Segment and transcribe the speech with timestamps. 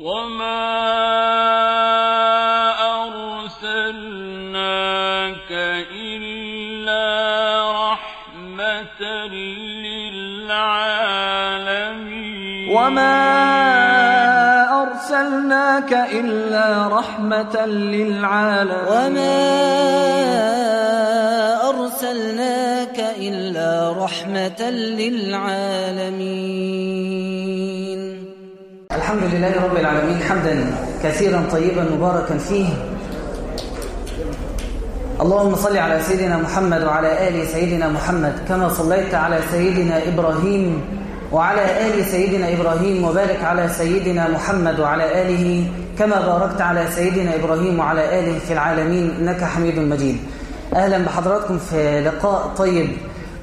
[0.00, 0.76] وما
[3.86, 5.50] أرسلناك
[5.92, 7.02] إلا
[7.92, 9.02] رحمة
[9.86, 10.76] للعالمين
[12.76, 13.16] وما
[14.82, 19.36] أرسلناك إلا رحمة للعالمين وما
[21.68, 24.70] أرسلناك إلا رحمة
[25.00, 26.16] للعالمين
[29.06, 30.66] الحمد لله رب العالمين حمدا
[31.02, 32.66] كثيرا طيبا مباركا فيه.
[35.20, 40.80] اللهم صل على سيدنا محمد وعلى آل سيدنا محمد كما صليت على سيدنا إبراهيم
[41.32, 45.64] وعلى آل سيدنا إبراهيم وبارك على سيدنا محمد وعلى آله
[45.98, 50.18] كما باركت على سيدنا إبراهيم وعلى آله في العالمين إنك حميد مجيد.
[50.74, 52.88] أهلا بحضراتكم في لقاء طيب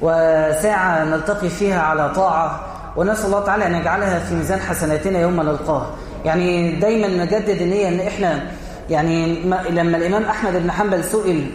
[0.02, 2.73] وساعة نلتقي فيها على طاعة.
[2.96, 5.86] ونسأل الله تعالى أن يجعلها في ميزان حسناتنا يوم نلقاه
[6.24, 8.42] يعني دايما نجدد النية أن إحنا
[8.90, 9.34] يعني
[9.70, 11.46] لما الإمام أحمد بن حنبل سئل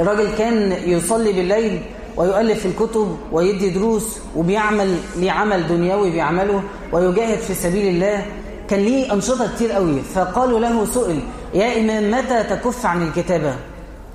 [0.00, 1.80] الراجل كان يصلي بالليل
[2.16, 8.26] ويؤلف الكتب ويدي دروس وبيعمل ليه عمل دنيوي بيعمله ويجاهد في سبيل الله.
[8.68, 10.00] كان ليه أنشطة كتير قوي.
[10.14, 11.20] فقالوا له سئل
[11.54, 13.54] يا إمام متى تكف عن الكتابة؟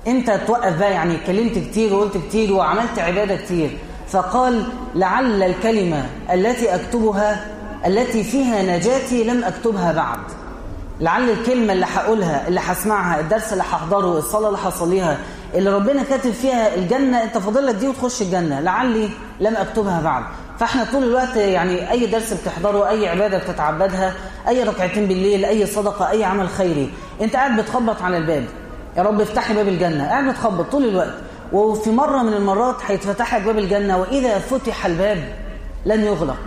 [0.08, 3.70] إمتى توقف بقى؟ يعني اتكلمت كتير وقلت كتير وعملت عبادة كتير.
[4.10, 7.46] فقال لعل الكلمة التي أكتبها
[7.86, 10.18] التي فيها نجاتي لم أكتبها بعد.
[11.00, 15.18] لعل الكلمة اللي هقولها اللي هسمعها الدرس اللي هحضره الصلاة اللي هصليها
[15.54, 18.60] اللي ربنا كاتب فيها الجنة أنت فاضل لك دي وتخش الجنة.
[18.60, 19.08] لعلي
[19.40, 20.24] لم أكتبها بعد.
[20.58, 24.14] فإحنا طول الوقت يعني أي درس بتحضره أي عبادة بتتعبدها
[24.48, 28.44] أي ركعتين بالليل أي صدقة أي عمل خيري أنت قاعد بتخبط على الباب.
[28.96, 30.08] يا رب افتح لي باب الجنة.
[30.08, 31.14] قاعد بتخبط طول الوقت.
[31.52, 35.36] وفي مرة من المرات هيتفتح لك باب الجنة وإذا فتح الباب
[35.86, 36.38] لن يغلق.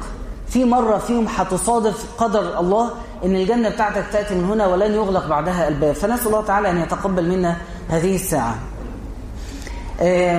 [0.48, 2.92] في مرة فيهم هتصادف قدر الله
[3.26, 5.96] إن الجنة بتاعتك تأتي من هنا ولن يغلق بعدها الباب.
[5.96, 7.58] فنسأل الله تعالى أن يتقبل منا
[7.90, 8.56] هذه الساعة.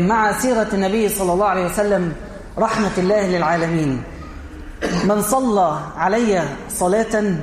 [0.00, 2.12] مع سيرة النبي صلى الله عليه وسلم
[2.58, 4.02] رحمة الله للعالمين.
[5.04, 7.36] من صلى علي صلاة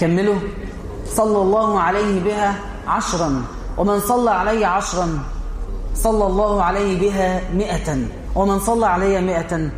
[0.00, 0.38] كملوا.
[1.06, 2.54] صلى الله عليه بها
[2.86, 3.44] عشرا.
[3.78, 5.18] ومن صلى علي عشرا
[5.94, 7.98] صلى الله عليه بها مئة
[8.34, 9.70] ومن صلى علي مئة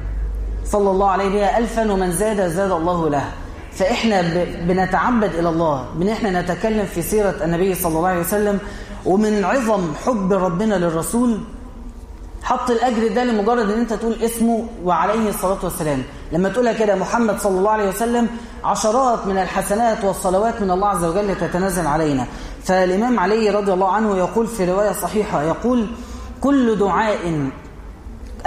[0.65, 1.93] صلى الله عليه بها ألفا.
[1.93, 3.25] ومن زاد زاد الله له.
[3.73, 4.23] فإحنا
[4.69, 5.87] بنتعبد إلى الله.
[5.95, 8.59] بن إحنا نتكلم في سيرة النبي صلى الله عليه وسلم.
[9.07, 11.41] ومن عظم حب ربنا للرسول.
[12.43, 16.03] حط الأجر ده لمجرد أن أنت تقول اسمه وعليه الصلاة والسلام.
[16.35, 18.29] لما تقولها كده محمد صلى الله عليه وسلم
[18.65, 22.27] عشرات من الحسنات والصلوات من الله عز وجل تتنزل علينا.
[22.65, 25.87] فالإمام علي رضي الله عنه يقول في رواية صحيحة يقول
[26.41, 27.51] كل دعاء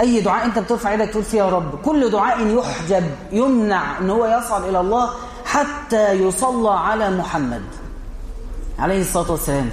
[0.00, 1.82] أي دعاء أنت بترفع يدك تقول فيها يا رب.
[1.84, 5.10] كل دعاء يحجب يمنع أن هو يصعد إلى الله
[5.44, 7.62] حتى يصلى على محمد.
[8.78, 9.70] عليه الصلاة والسلام.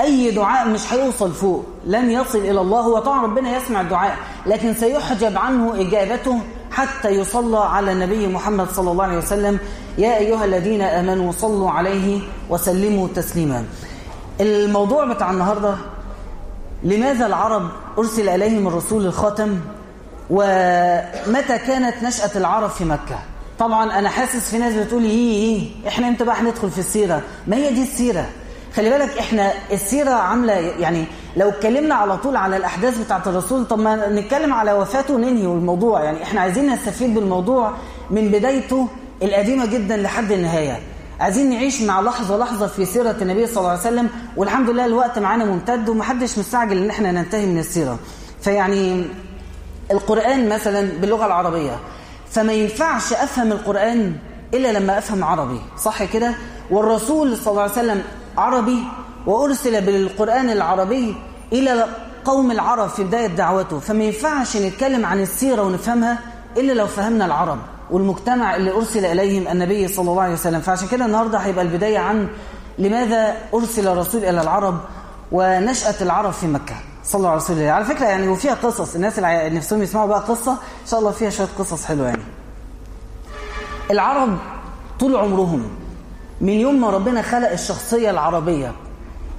[0.00, 1.64] أي دعاء مش هيوصل فوق.
[1.86, 2.80] لن يصل إلى الله.
[2.80, 4.16] هو طبعا ربنا يسمع الدعاء
[4.46, 6.40] لكن سيحجب عنه إجابته
[6.70, 9.58] حتى يصلى على النبي محمد صلى الله عليه وسلم.
[9.98, 12.20] يا أيها الذين آمنوا صلوا عليه
[12.50, 13.64] وسلموا تسليما.
[14.40, 15.74] الموضوع بتاع النهاردة
[16.82, 19.60] لماذا العرب أرسل إليهم الرسول الخاتم؟
[20.30, 23.18] ومتى كانت نشأة العرب في مكة؟
[23.58, 27.56] طبعا أنا حاسس في ناس بتقول هي هي إحنا إمتى بقى هندخل في السيرة؟ ما
[27.56, 28.26] هي دي السيرة.
[28.76, 31.04] خلي بالك إحنا السيرة عاملة يعني
[31.36, 36.02] لو اتكلمنا على طول على الأحداث بتاعت الرسول طب ما نتكلم على وفاته وننهي الموضوع
[36.04, 37.72] يعني إحنا عايزين نستفيد بالموضوع
[38.10, 38.88] من بدايته
[39.22, 40.78] القديمة جدا لحد النهاية.
[41.20, 45.18] عايزين نعيش مع لحظة لحظة في سيرة النبي صلى الله عليه وسلم والحمد لله الوقت
[45.18, 47.98] معانا ممتد ومحدش مستعجل إن إحنا ننتهي من السيرة.
[48.42, 49.04] فيعني
[49.90, 51.76] القرآن مثلا باللغة العربية
[52.30, 54.16] فما ينفعش أفهم القرآن
[54.54, 56.34] إلا لما أفهم عربي صح كده؟
[56.70, 58.02] والرسول صلى الله عليه وسلم
[58.40, 58.82] عربي
[59.26, 61.16] وأرسل بالقرآن العربي
[61.52, 61.86] إلى
[62.24, 63.78] قوم العرب في بداية دعوته.
[63.78, 66.18] فما ينفعش نتكلم عن السيرة ونفهمها
[66.56, 67.58] إلا لو فهمنا العرب
[67.90, 70.60] والمجتمع اللي أرسل إليهم النبي صلى الله عليه وسلم.
[70.60, 72.28] فعشان كده النهاردة هيبقى البداية عن
[72.78, 74.80] لماذا أرسل الرسول إلى العرب
[75.32, 76.74] ونشأة العرب في مكة.
[77.04, 77.68] صلى الله عليه وسلم.
[77.68, 78.94] على فكرة يعني وفيها قصص.
[78.94, 82.22] الناس اللي نفسهم يسمعوا بقى قصة إن شاء الله فيها شوية قصص حلوة يعني.
[83.90, 84.38] العرب
[85.00, 85.70] طول عمرهم
[86.40, 88.72] من يوم ما ربنا خلق الشخصية العربية.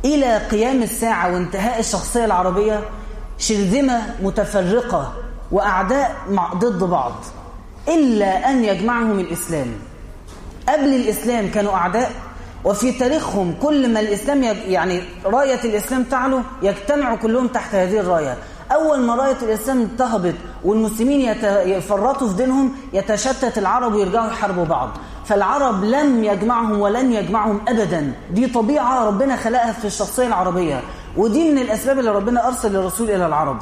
[0.06, 2.80] إلى قيام الساعة وانتهاء الشخصية العربية
[3.38, 5.14] شرذمة متفرقة
[5.52, 7.14] وأعداء مع ضد بعض
[7.88, 9.68] إلا أن يجمعهم الإسلام.
[10.70, 12.12] قبل الإسلام كانوا أعداء
[12.64, 18.38] وفي تاريخهم كل ما الإسلام يعني راية الإسلام تعلو يجتمعوا كلهم تحت هذه الراية.
[18.74, 20.34] أول ما راية الإسلام تهبط
[20.64, 21.22] والمسلمين
[21.66, 24.90] يتفرطوا في دينهم يتشتت العرب ويرجعوا يحاربوا بعض.
[25.26, 28.14] فالعرب لم يجمعهم ولن يجمعهم أبدا.
[28.32, 30.82] دي طبيعة ربنا خلقها في الشخصية العربية.
[31.18, 33.58] ودي من الأسباب اللي ربنا أرسل الرسول إلى العرب.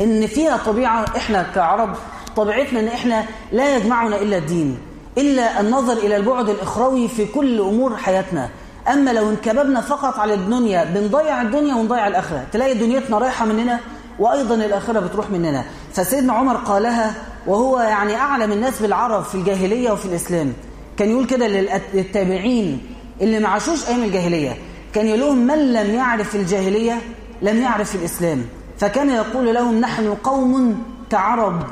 [0.00, 1.90] إن فيها طبيعة إحنا كعرب
[2.36, 4.78] طبيعتنا إن إحنا لا يجمعنا إلا الدين
[5.18, 8.48] إلا النظر إلى البعد الإخروي في كل أمور حياتنا.
[8.92, 12.46] أما لو انكببنا فقط على الدنيا بنضيع الدنيا ونضيع الآخرة.
[12.52, 13.80] تلاقي دنيتنا رايحة مننا
[14.18, 15.64] وأيضا الآخرة بتروح مننا.
[15.92, 17.14] فسيدنا عمر قالها
[17.46, 20.52] وهو يعني أعلم الناس بالعرب في الجاهلية وفي الإسلام.
[20.96, 21.46] كان يقول كده
[21.94, 22.82] للتابعين
[23.20, 24.56] اللي ما عاشوش أيام الجاهلية.
[24.94, 26.98] كان يقول لهم من لم يعرف الجاهلية
[27.42, 28.44] لم يعرف الإسلام.
[28.78, 31.62] فكان يقول لهم نحن قوم كعرب.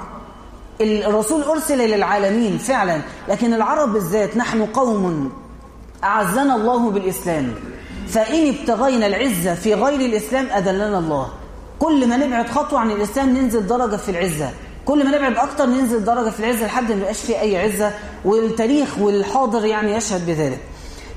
[0.81, 5.33] الرسول أرسل للعالمين فعلا لكن العرب بالذات نحن قوم.
[6.05, 7.55] أعزنا الله بالإسلام.
[8.09, 11.29] فإن ابتغينا العزة في غير الإسلام أذلنا الله.
[11.81, 14.51] كل ما نبعد خطوة عن الإسلام ننزل درجة في العزة.
[14.85, 17.91] كل ما نبعد أكتر ننزل درجة في العزة لحد ما يبقاش في أي عزة
[18.25, 20.59] والتاريخ والحاضر يعني يشهد بذلك.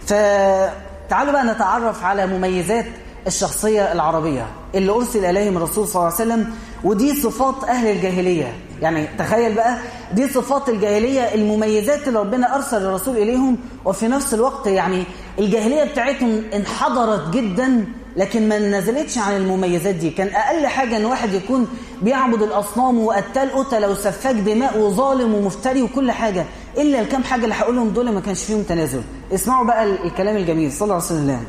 [0.08, 2.86] فتعالوا بقى نتعرف على مميزات
[3.28, 4.46] الشخصية العربية
[4.76, 8.54] اللي أرسل إليهم الرسول صلى الله عليه وسلم ودي صفات أهل الجاهلية.
[8.82, 9.78] يعني تخيل بقى
[10.14, 15.04] دي صفات الجاهلية المميزات اللي ربنا أرسل الرسول إليهم وفي نفس الوقت يعني
[15.40, 17.86] الجاهلية بتاعتهم انحدرت جدا
[18.18, 20.10] لكن ما نزلتش عن المميزات دي.
[20.10, 21.68] كان أقل حاجة أن واحد يكون
[22.02, 26.46] بيعبد الأصنام وقتال قتل وسفاك دماء وظالم ومفتري وكل حاجة
[26.78, 29.02] إلا الكام حاجة اللي هقولهم دول ما كانش فيهم تنازل.
[29.34, 30.72] اسمعوا بقى الكلام الجميل.
[30.72, 31.44] صلى الله عليه وسلم.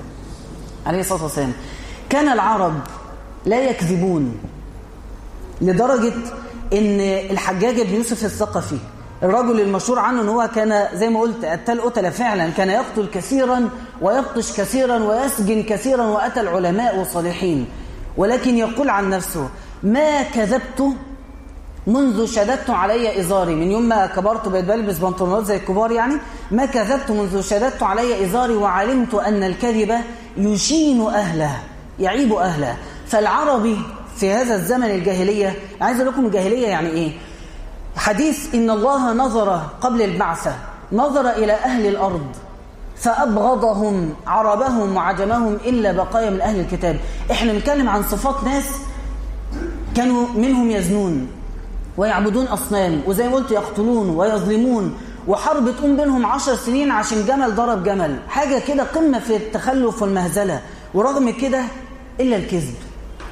[0.87, 1.53] عليه الصلاة والسلام.
[2.11, 2.75] كان العرب
[3.47, 4.37] لا يكذبون
[5.61, 6.13] لدرجة
[6.73, 7.01] إن
[7.31, 8.79] الحجاج بن يوسف الثقفي
[9.25, 13.71] الرجل المشهور عنه إن هو كان زي ما قلت قتال قتل فعلا كان يقتل كثيرا
[14.01, 17.67] ويبطش كثيرا ويسجن كثيرا واتى العلماء والصالحين
[18.17, 19.49] ولكن يقول عن نفسه
[19.83, 20.93] ما كذبت
[21.87, 23.55] منذ شددت علي إزاري.
[23.55, 26.15] من يوم ما كبرت بقيت بلبس بنطلونات زي الكبار يعني
[26.51, 29.95] ما كذبت منذ شددت علي إزاري وعلمت أن الكذب
[30.37, 31.57] يشين أهله
[32.01, 32.77] يعيب أهله.
[33.07, 33.79] فالعربي
[34.17, 37.13] في هذا الزمن الجاهلية عايز أقول لكم الجاهلية يعني إيه؟
[37.97, 40.57] حديث إن الله نظر قبل البعثة
[40.93, 42.27] نظر إلى أهل الأرض
[42.97, 47.01] فأبغضهم عربهم وعجمهم إلا بقايا من أهل الكتاب.
[47.31, 48.65] إحنا بنتكلم عن صفات ناس
[49.97, 51.29] كانوا منهم يزنون
[51.97, 54.95] ويعبدون أصنام وزي ما قلت يقتلون ويظلمون
[55.29, 58.19] وحرب تقوم بينهم عشر سنين عشان جمل ضرب جمل.
[58.29, 60.61] حاجة كده قمة في التخلف والمهزلة.
[60.95, 61.63] ورغم كده
[62.21, 62.75] إلا الكذب.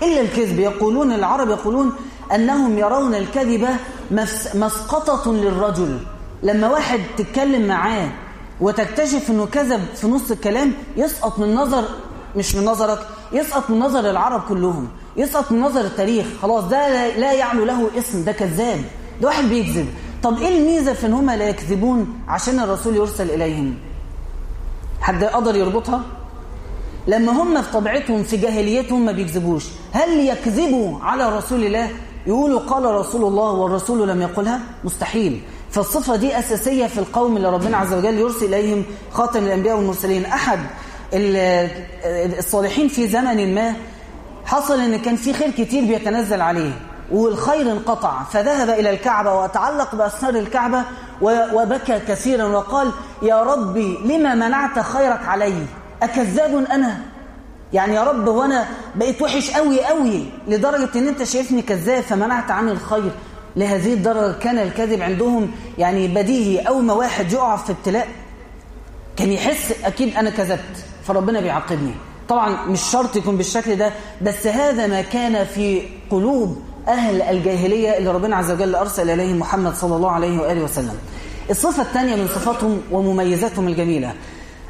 [0.03, 0.58] إلا الكذب.
[0.58, 1.93] يقولون العرب يقولون
[2.34, 3.69] أنهم يرون الكذب
[4.54, 5.98] مسقطة للرجل.
[6.42, 8.08] لما واحد تتكلم معاه
[8.60, 11.84] وتكتشف أنه كذب في نص الكلام يسقط من نظر
[12.36, 16.26] مش من نظرك يسقط من نظر العرب كلهم يسقط من نظر التاريخ.
[16.42, 18.80] خلاص ده لا يعلو له اسم ده كذاب
[19.20, 19.86] ده واحد بيكذب.
[20.22, 23.74] طب إيه الميزة في إن هم لا يكذبون عشان الرسول يرسل إليهم؟
[25.00, 26.02] حد قدر يربطها؟
[27.06, 29.64] لما هم في طبيعتهم في جاهليتهم ما بيكذبوش.
[29.92, 31.90] هل يكذبوا على رسول الله؟
[32.26, 35.42] يقولوا قال رسول الله والرسول لم يقلها مستحيل.
[35.70, 40.24] فالصفة دي أساسية في القوم اللي ربنا عز وجل يرسل إليهم خاتم الأنبياء والمرسلين.
[40.24, 40.58] أحد
[42.38, 43.74] الصالحين في زمن ما
[44.44, 46.72] حصل إن كان في خير كتير بيتنزل عليه
[47.12, 48.22] والخير انقطع.
[48.22, 50.82] فذهب إلى الكعبة وتعلق بأسنار الكعبة
[51.22, 52.90] وبكى كثيرا وقال
[53.22, 55.67] يا ربي لما منعت خيرك علي؟
[56.02, 57.00] أكذاب أنا؟
[57.72, 62.72] يعني يا رب وأنا بقيت وحش قوي قوي لدرجة إن أنت شايفني كذاب فمنعت عني
[62.72, 63.10] الخير.
[63.56, 66.58] لهذه الدرجة كان الكذب عندهم يعني بديهي.
[66.58, 68.08] أول ما واحد يقع في ابتلاء
[69.17, 71.94] كان يحس أكيد أنا كذبت فربنا بيعاقبني.
[72.29, 78.10] طبعا مش شرط يكون بالشكل ده بس هذا ما كان في قلوب أهل الجاهلية اللي
[78.10, 80.98] ربنا عز وجل أرسل إليهم محمد صلى الله عليه وآله وسلم.
[81.50, 84.14] الصفة الثانية من صفاتهم ومميزاتهم الجميلة.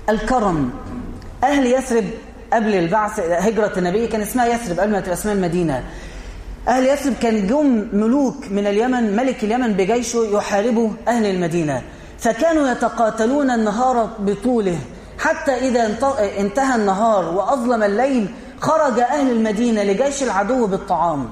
[0.09, 0.71] الكرم.
[1.44, 2.04] أهل يثرب
[2.52, 5.85] قبل البعث هجرة النبي كان اسمها يثرب قبل ما تبقى اسمها المدينة.
[6.68, 11.82] أهل يثرب كان جم ملوك من اليمن ملك اليمن بجيشه يحاربوا أهل المدينة.
[12.18, 14.78] فكانوا يتقاتلون النهار بطوله.
[15.18, 15.99] حتى إذا
[16.38, 18.28] انتهى النهار وأظلم الليل
[18.61, 21.28] خرج أهل المدينة لجيش العدو بالطعام.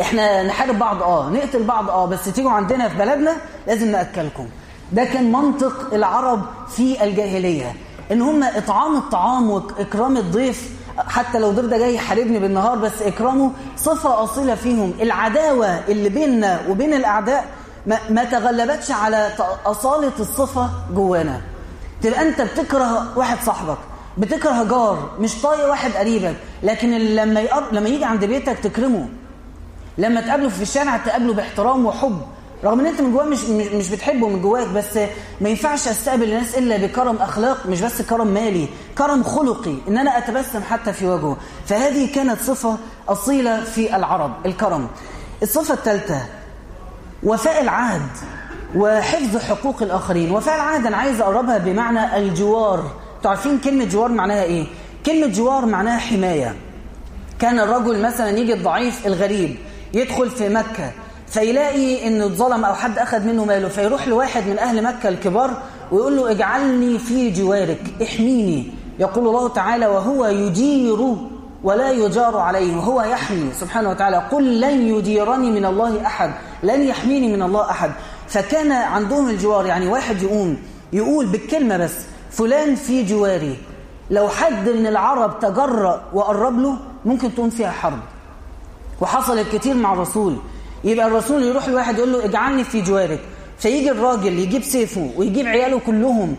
[0.00, 3.32] إحنا نحارب بعض آه نقتل بعض آه بس تيجوا عندنا في بلدنا
[3.66, 4.48] لازم نأكلكم.
[4.92, 7.74] ده كان منطق العرب في الجاهلية.
[8.12, 13.50] ان هم اطعام الطعام واكرام الضيف حتى لو ضيف ده جاي يحاربني بالنهار بس اكرامه
[13.76, 14.92] صفة اصيلة فيهم.
[15.00, 17.44] العداوة اللي بيننا وبين الاعداء
[18.10, 19.30] ما, تغلبتش على
[19.66, 21.40] أصالة الصفة جوانا.
[22.02, 23.78] تبقى انت بتكره واحد صاحبك
[24.18, 27.44] بتكره جار مش طايق واحد قريبك لكن لما.
[27.72, 29.08] لما يجي عند بيتك تكرمه.
[29.98, 32.20] لما تقابله في الشارع تقابله باحترام وحب.
[32.64, 34.98] رغم إن أنت من جواك مش مش بتحبه من جواك بس
[35.40, 40.18] ما ينفعش أستقبل الناس إلا بكرم أخلاق مش بس كرم مالي كرم خلقي إن أنا
[40.18, 41.36] أتبسم حتى في وجهه.
[41.66, 42.78] فهذه كانت صفة
[43.08, 44.88] أصيلة في العرب الكرم.
[45.42, 46.22] الصفة الثالثة
[47.22, 48.08] وفاء العهد
[48.76, 50.30] وحفظ حقوق الآخرين.
[50.30, 52.90] وفاء العهد أنا عايز أقربها بمعنى الجوار.
[53.22, 54.66] تعرفين كلمة جوار معناها إيه؟
[55.06, 56.54] كلمة جوار معناها حماية.
[57.38, 59.56] كان الرجل مثلا يجي الضعيف الغريب
[59.94, 60.92] يدخل في مكة
[61.32, 65.50] فيلاقي انه اتظلم أو حد أخذ منه ماله فيروح لواحد من أهل مكة الكبار
[65.92, 68.66] ويقول له اجعلني في جوارك احميني.
[68.98, 71.16] يقول الله تعالى وهو يجير
[71.64, 73.52] ولا يجار عليه وهو يحمي.
[73.52, 76.30] سبحانه وتعالى قل لن يجيرني من الله أحد
[76.62, 77.90] لن يحميني من الله أحد.
[78.28, 80.58] فكان عندهم الجوار يعني واحد يقوم
[80.92, 81.94] يقول بالكلمة بس
[82.30, 83.56] فلان في جواري
[84.10, 87.98] لو حد من العرب تجرأ وقرب له ممكن تقوم فيها حرب.
[89.00, 90.36] وحصلت كتير مع الرسول.
[90.84, 93.20] يبقى الرسول يروح لواحد يقول له اجعلني في جوارك.
[93.58, 96.36] فيجي الراجل يجيب سيفه ويجيب عياله كلهم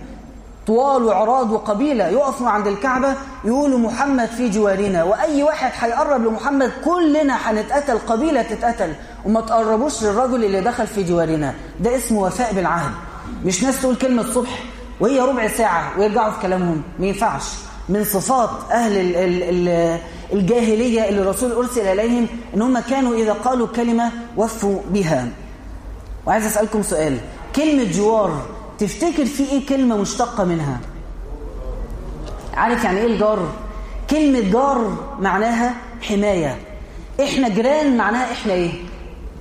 [0.67, 7.33] طوال وعراض وقبيلة يقفوا عند الكعبة يقولوا محمد في جوارنا وأي واحد هيقرب لمحمد كلنا
[7.51, 8.93] هنتقتل قبيلة تتقتل.
[9.25, 11.53] وما تقربوش للرجل اللي دخل في جوارنا.
[11.79, 12.91] ده اسمه وفاء بالعهد.
[13.45, 14.63] مش ناس تقول كلمة الصبح
[14.99, 16.81] وهي ربع ساعة ويرجعوا في كلامهم.
[16.99, 17.43] ما ينفعش.
[17.89, 19.97] من صفات أهل ال ال ال
[20.33, 25.27] الجاهلية اللي الرسول أرسل إليهم إن هم كانوا إذا قالوا كلمة وفوا بها.
[26.25, 27.17] وعايز أسألكم سؤال.
[27.55, 28.45] كلمة جوار
[28.79, 30.79] تفتكر في إيه كلمة مشتقة منها؟
[32.53, 33.39] عارف يعني إيه الجار؟
[34.09, 36.57] كلمة جار معناها حماية.
[37.23, 38.71] إحنا جيران معناها إحنا إيه؟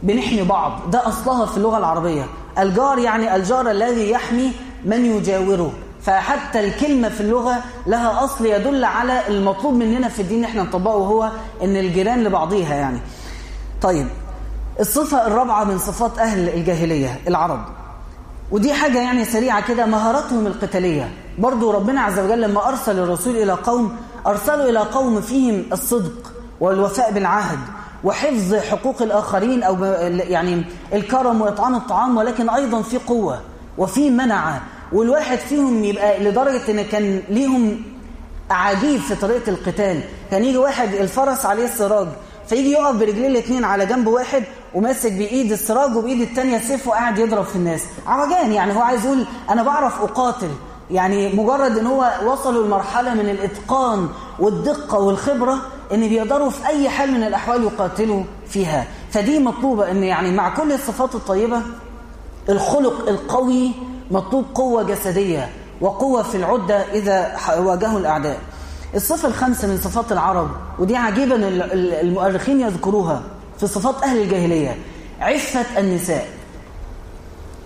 [0.03, 0.91] بنحمي بعض.
[0.91, 2.27] ده أصلها في اللغة العربية.
[2.59, 4.53] الجار يعني الجار الذي يحمي
[4.85, 5.73] من يجاوره.
[6.05, 7.57] فحتى الكلمة في اللغة
[7.87, 11.31] لها أصل يدل على المطلوب مننا في الدين إحنا نطبقه وهو
[11.63, 13.01] إن الجيران لبعضيها يعني.
[13.83, 14.07] طيب
[14.81, 17.61] الصفة الرابعة من صفات أهل الجاهلية العرب.
[18.51, 21.11] ودي حاجة يعني سريعة كده مهارتهم القتالية.
[21.39, 27.13] برضو ربنا عز وجل لما أرسل الرسول إلى قوم أرسلوا إلى قوم فيهم الصدق والوفاء
[27.13, 27.59] بالعهد
[28.05, 33.41] وحفظ حقوق الآخرين أو يعني الكرم وإطعام الطعام ولكن أيضا في قوة
[33.79, 34.61] وفي منعة
[34.93, 37.83] والواحد فيهم يبقى لدرجة إن كان ليهم
[38.51, 40.01] عجيب في طريقة القتال.
[40.31, 42.09] كان يجي واحد الفرس عليه السراج
[42.49, 44.43] فيجي يقف برجليه الاثنين على جنب واحد
[44.75, 47.83] وماسك بإيد السراج وبإيد الثانية السيف وقاعد يضرب في الناس.
[48.07, 50.51] عوجان يعني هو عايز يقول أنا بعرف أقاتل.
[50.91, 54.09] يعني مجرد إن هو وصلوا لمرحلة من الإتقان
[54.39, 55.59] والدقة والخبرة
[55.95, 58.87] إن بيقدروا في أي حال من الأحوال يقاتلوا فيها.
[59.11, 61.61] فدي مطلوبة إن يعني مع كل الصفات الطيبة
[62.49, 63.71] الخلق القوي
[64.13, 65.49] مطلوب قوة جسدية
[65.81, 68.39] وقوة في العدة إذا واجهوا الأعداء.
[68.95, 71.37] الصفة الخامسة من صفات العرب ودي عجيبا
[72.01, 73.23] المؤرخين يذكروها
[73.59, 74.77] في صفات أهل الجاهلية.
[75.21, 76.27] عفة النساء.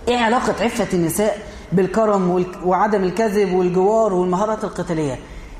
[0.07, 1.37] إيه علاقة عفة النساء
[1.71, 5.19] بالكرم وعدم الكذب والجوار والمهارات القتالية؟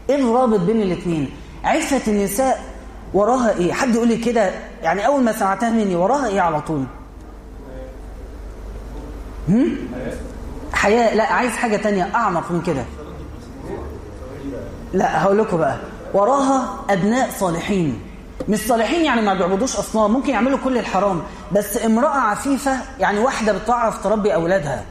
[0.10, 1.30] إيه الرابط بين الاثنين
[1.64, 2.64] عفة النساء
[3.14, 4.52] وراها إيه؟ حد يقول لي كده؟
[4.84, 6.84] يعني أول ما سمعتها مني وراها إيه على طول؟
[9.50, 9.78] هم؟
[10.78, 12.86] حياة لا عايز حاجة تانية أعمق من كده.
[14.94, 15.78] لا هقول لكم بقى.
[16.14, 18.02] وراها أبناء صالحين.
[18.50, 21.22] مش صالحين يعني ما بيعبدوش أصنام ممكن يعملوا كل الحرام.
[21.52, 24.84] بس امرأة عفيفة يعني واحدة بتعرف تربي أولادها.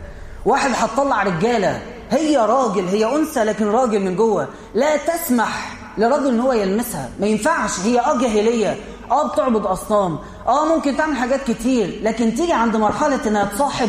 [0.47, 1.83] واحد هتطلع رجالة.
[2.11, 4.49] هي راجل هي أنثى لكن راجل من جوه.
[4.75, 7.09] لا تسمح لرجل إن هو يلمسها.
[7.21, 7.81] ما ينفعش.
[7.81, 8.77] هي آه جاهلية.
[9.11, 10.19] آه بتعبد أصنام.
[10.49, 12.01] آه ممكن تعمل حاجات كتير.
[12.03, 13.89] لكن تيجي عند مرحلة إنها تصاحب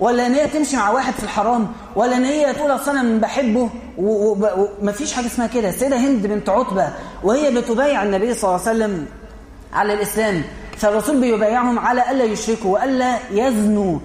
[0.00, 3.70] ولا إن هي تمشي مع واحد في الحرام ولا إن هي تقول أصل أنا بحبه
[3.98, 5.68] ومفيش حاجة اسمها كده.
[5.68, 6.88] السيدة هند بنت عتبة
[7.22, 9.06] وهي بتبايع النبي صلى الله عليه وسلم
[9.72, 10.42] على الإسلام.
[10.76, 13.98] فالرسول بيبايعهم على ألا يشركوا وألا يزنوا.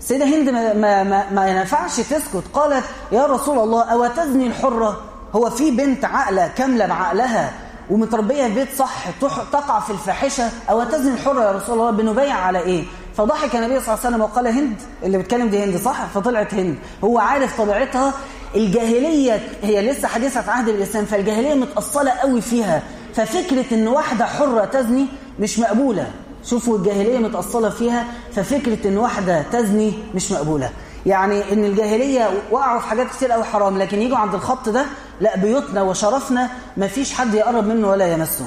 [0.00, 2.44] السيدة هند ما, ما, ما, ما ينفعش تسكت.
[2.54, 5.00] قالت يا رسول الله أو تزني الحرة؟
[5.34, 7.52] هو في بنت عاقلة كاملة بعقلها
[7.90, 9.10] ومتربية في بيت صح
[9.52, 10.50] تقع في الفاحشة.
[10.70, 12.84] أو تزني الحرة يا رسول الله؟ بنبايع على إيه؟
[13.16, 16.76] فضحك النبي صلى الله عليه وسلم وقال هند اللي بتكلم دي هند صح؟ فطلعت هند.
[17.04, 18.12] هو عارف طبيعتها.
[18.56, 22.82] الجاهلية هي لسه حديثة عهد الإسلام فالجاهلية متأصلة قوي فيها.
[23.14, 25.06] ففكرة إن واحدة حرة تزني
[25.40, 26.10] مش مقبولة.
[26.44, 28.04] شوفوا الجاهلية متأصلة فيها
[28.36, 30.70] ففكرة إن واحدة تزني مش مقبولة.
[31.06, 34.84] يعني إن الجاهلية وقعوا في حاجات كتير قوي حرام لكن يجوا عند الخط ده
[35.20, 38.44] لا بيوتنا وشرفنا مفيش حد يقرب منه ولا يمسه.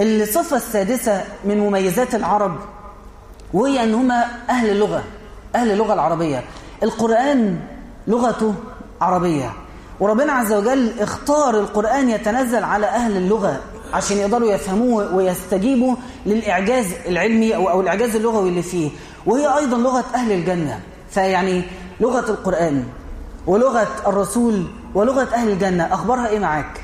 [0.00, 2.56] الصفة السادسة من مميزات العرب
[3.54, 4.10] وهي ان هم
[4.50, 5.02] أهل اللغة
[5.56, 6.44] أهل اللغة العربية.
[6.82, 7.60] القرآن
[8.06, 8.54] لغته
[9.00, 9.52] عربية.
[10.00, 13.60] وربنا عز وجل اختار القرآن يتنزل على أهل اللغة
[13.94, 18.90] عشان يقدروا يفهموه ويستجيبوا للإعجاز العلمي أو, أو الإعجاز اللغوي اللي فيه.
[19.26, 20.80] وهي أيضا لغة أهل الجنة.
[21.10, 21.62] فيعني
[22.00, 22.84] لغة القرآن
[23.46, 24.64] ولغة الرسول
[24.94, 25.94] ولغة أهل الجنة.
[25.94, 26.80] أخبارها إيه معاك؟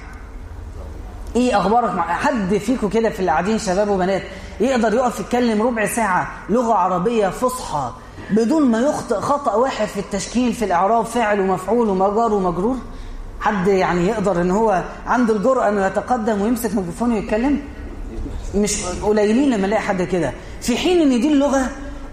[1.37, 4.23] إيه أخبارك مع حد فيكم كده في اللي قاعدين شباب وبنات؟
[4.61, 7.91] يقدر يقف يتكلم ربع ساعة لغة عربية فصحى
[8.31, 12.77] بدون ما يخطئ خطأ واحد في التشكيل في الإعراب فاعل ومفعول ومجار ومجرور.
[13.41, 17.61] حد يعني يقدر إن هو عنده الجرأه انه يتقدم ويمسك ميكروفون ويتكلم؟
[18.55, 20.33] مش قليلين لما الاقي حد كده.
[20.61, 21.67] في حين إن دي اللغة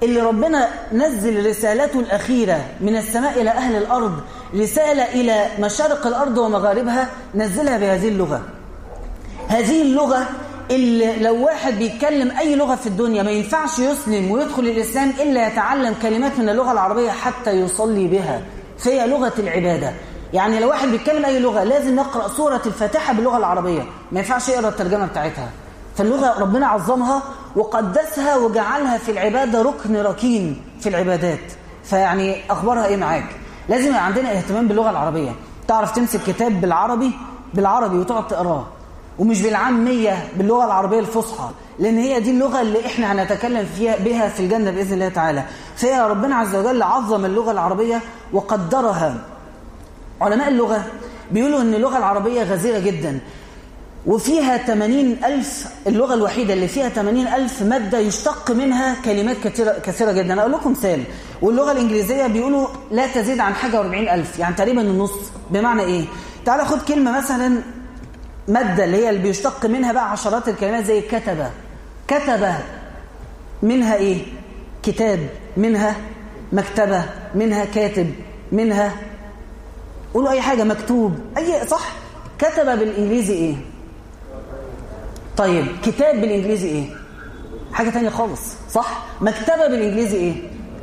[0.04, 4.20] اللي ربنا نزل رسالته الأخيرة من السماء إلى أهل الأرض
[4.56, 8.42] رسالة إلى مشارق الأرض ومغاربها نزلها بهذه اللغة.
[9.48, 10.28] هذه اللغة
[10.72, 15.96] اللي لو واحد بيتكلم أي لغة في الدنيا ما ينفعش يسلم ويدخل الإسلام إلا يتعلم
[16.02, 18.42] كلمات من اللغة العربية حتى يصلي بها.
[18.78, 19.94] فهي لغة العبادة.
[20.34, 23.82] يعني لو واحد بيتكلم أي لغة لازم يقرأ سورة الفاتحة باللغة العربية.
[24.12, 25.50] ما ينفعش يقرأ الترجمة بتاعتها.
[25.96, 27.24] فاللغة ربنا عظمها
[27.56, 31.40] وقدسها وجعلها في العبادة ركن ركين في العبادات.
[31.84, 33.26] فيعني أخبارها إيه معاك؟
[33.70, 35.32] لازم عندنا اهتمام باللغة العربية.
[35.68, 37.12] تعرف تمسك كتاب بالعربي؟
[37.54, 38.68] بالعربي وتقعد تقراه.
[39.20, 44.40] ومش بالعامية باللغة العربية الفصحى لأن هي دي اللغة اللي إحنا هنتكلم فيها بها في
[44.40, 45.44] الجنة بإذن الله تعالى.
[45.76, 48.02] فهي ربنا عز وجل عظم اللغة العربية
[48.34, 49.16] وقدرها.
[50.22, 50.84] علماء اللغة
[51.32, 53.20] بيقولوا أن اللغة العربية غزيرة جدا
[54.06, 60.12] وفيها 80 ألف اللغة الوحيدة اللي فيها 80 ألف مادة يشتق منها كلمات كثيرة, كثيرة
[60.12, 60.40] جدا.
[60.42, 61.04] أقول لكم مثال
[61.42, 65.12] واللغة الإنجليزية بيقولوا لا تزيد عن حاجة 40 ألف يعني تقريبا النص.
[65.52, 66.06] بمعنى إيه؟
[66.46, 67.62] تعال خد كلمة مثلا
[68.48, 71.50] مادة اللي هي اللي بيشتق منها بقى عشرات الكلمات زي كتبة
[72.08, 72.56] كتبة
[73.64, 74.22] منها إيه؟
[74.84, 75.20] كتاب.
[75.58, 75.96] منها
[76.54, 77.04] مكتبة.
[77.36, 78.14] منها كاتب.
[78.52, 78.92] منها
[80.14, 81.20] قولوا أي حاجة مكتوب.
[81.38, 81.92] أي صح.
[82.40, 83.56] كتبة بالإنجليزي إيه؟
[85.38, 86.86] طيب كتاب بالإنجليزي إيه؟
[87.74, 90.34] حاجة تانية خالص صح؟ مكتبة بالإنجليزي إيه؟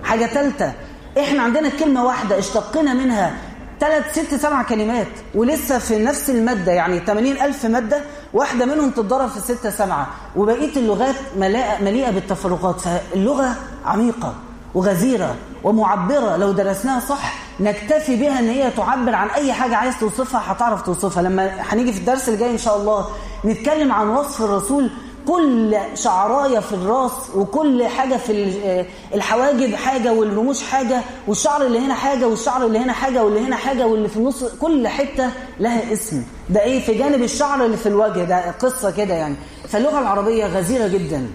[0.04, 0.72] حاجة تالتة.
[1.18, 3.34] إحنا عندنا كلمة واحدة اشتقنا منها
[3.80, 8.00] ثلاث ست سبع كلمات ولسه في نفس المادة يعني 80 ألف مادة
[8.32, 10.06] واحدة منهم تتضرب في ستة سبعة.
[10.36, 11.14] وبقية اللغات
[11.80, 12.80] مليئة بالتفرقات.
[12.80, 14.34] فاللغة عميقة
[14.74, 16.36] وغزيرة ومعبرة.
[16.36, 21.22] لو درسناها صح نكتفي بها إن هي تعبر عن أي حاجة عايز توصفها هتعرف توصفها.
[21.22, 23.06] لما هنيجي في الدرس الجاي إن شاء الله
[23.44, 24.90] نتكلم عن وصف الرسول
[25.28, 32.28] كل شعراية في الراس وكل حاجة في الحواجب حاجة والرموش حاجة والشعر اللي هنا حاجة
[32.28, 35.30] والشعر اللي هنا حاجة واللي هنا حاجة واللي في النص كل حتة
[35.60, 36.22] لها اسم.
[36.50, 38.24] ده إيه؟ في جانب الشعر اللي في الوجه.
[38.24, 39.34] ده قصة كده يعني.
[39.68, 41.26] فاللغة العربية غزيرة جدا.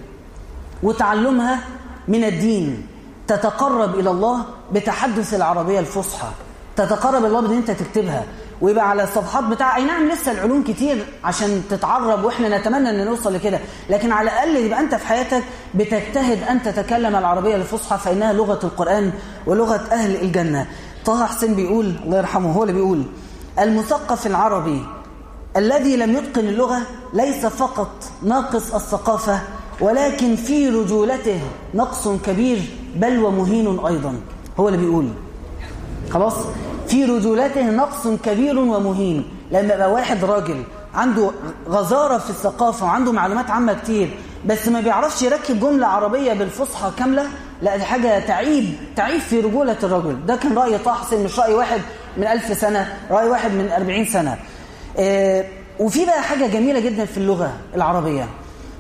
[0.84, 1.60] وتعلمها
[2.08, 2.88] من الدين.
[3.28, 6.28] تتقرب إلى الله بتحدث العربية الفصحى.
[6.76, 8.24] تتقرب الله بإن أنت تكتبها.
[8.62, 13.34] ويبقى على الصفحات بتاع أي نعم لسه العلوم كتير عشان تتعرب وإحنا نتمنى إن نوصل
[13.34, 13.60] لكده.
[13.90, 15.44] لكن على الأقل يبقى أنت في حياتك
[15.76, 19.12] بتجتهد أن تتكلم العربية الفصحى فإنها لغة القرآن
[19.48, 20.68] ولغة أهل الجنة.
[21.06, 23.04] طه حسين بيقول الله يرحمه هو اللي بيقول
[23.60, 24.86] المثقف العربي
[25.58, 26.82] الذي لم يتقن اللغة
[27.14, 29.40] ليس فقط ناقص الثقافة
[29.82, 31.40] ولكن في رجولته
[31.74, 32.62] نقص كبير
[32.96, 34.16] بل ومهين أيضا.
[34.60, 35.10] هو اللي بيقول.
[36.12, 36.34] خلاص؟
[36.88, 40.64] في رجولته نقص كبير ومهين لما يبقى واحد راجل
[40.94, 41.32] عنده
[41.70, 44.10] غزارة في الثقافة وعنده معلومات عامة كتير
[44.46, 47.24] بس ما بيعرفش يركب جملة عربية بالفصحى كاملة
[47.62, 50.26] لا دي حاجة تعيب تعيب في رجولة الرجل.
[50.26, 51.82] ده كان رأي طه حسين مش رأي واحد
[52.18, 54.38] من ألف سنة رأي واحد من أربعين سنة.
[54.98, 55.46] آه
[55.80, 58.28] وفي بقى حاجة جميلة جدا في اللغة العربية.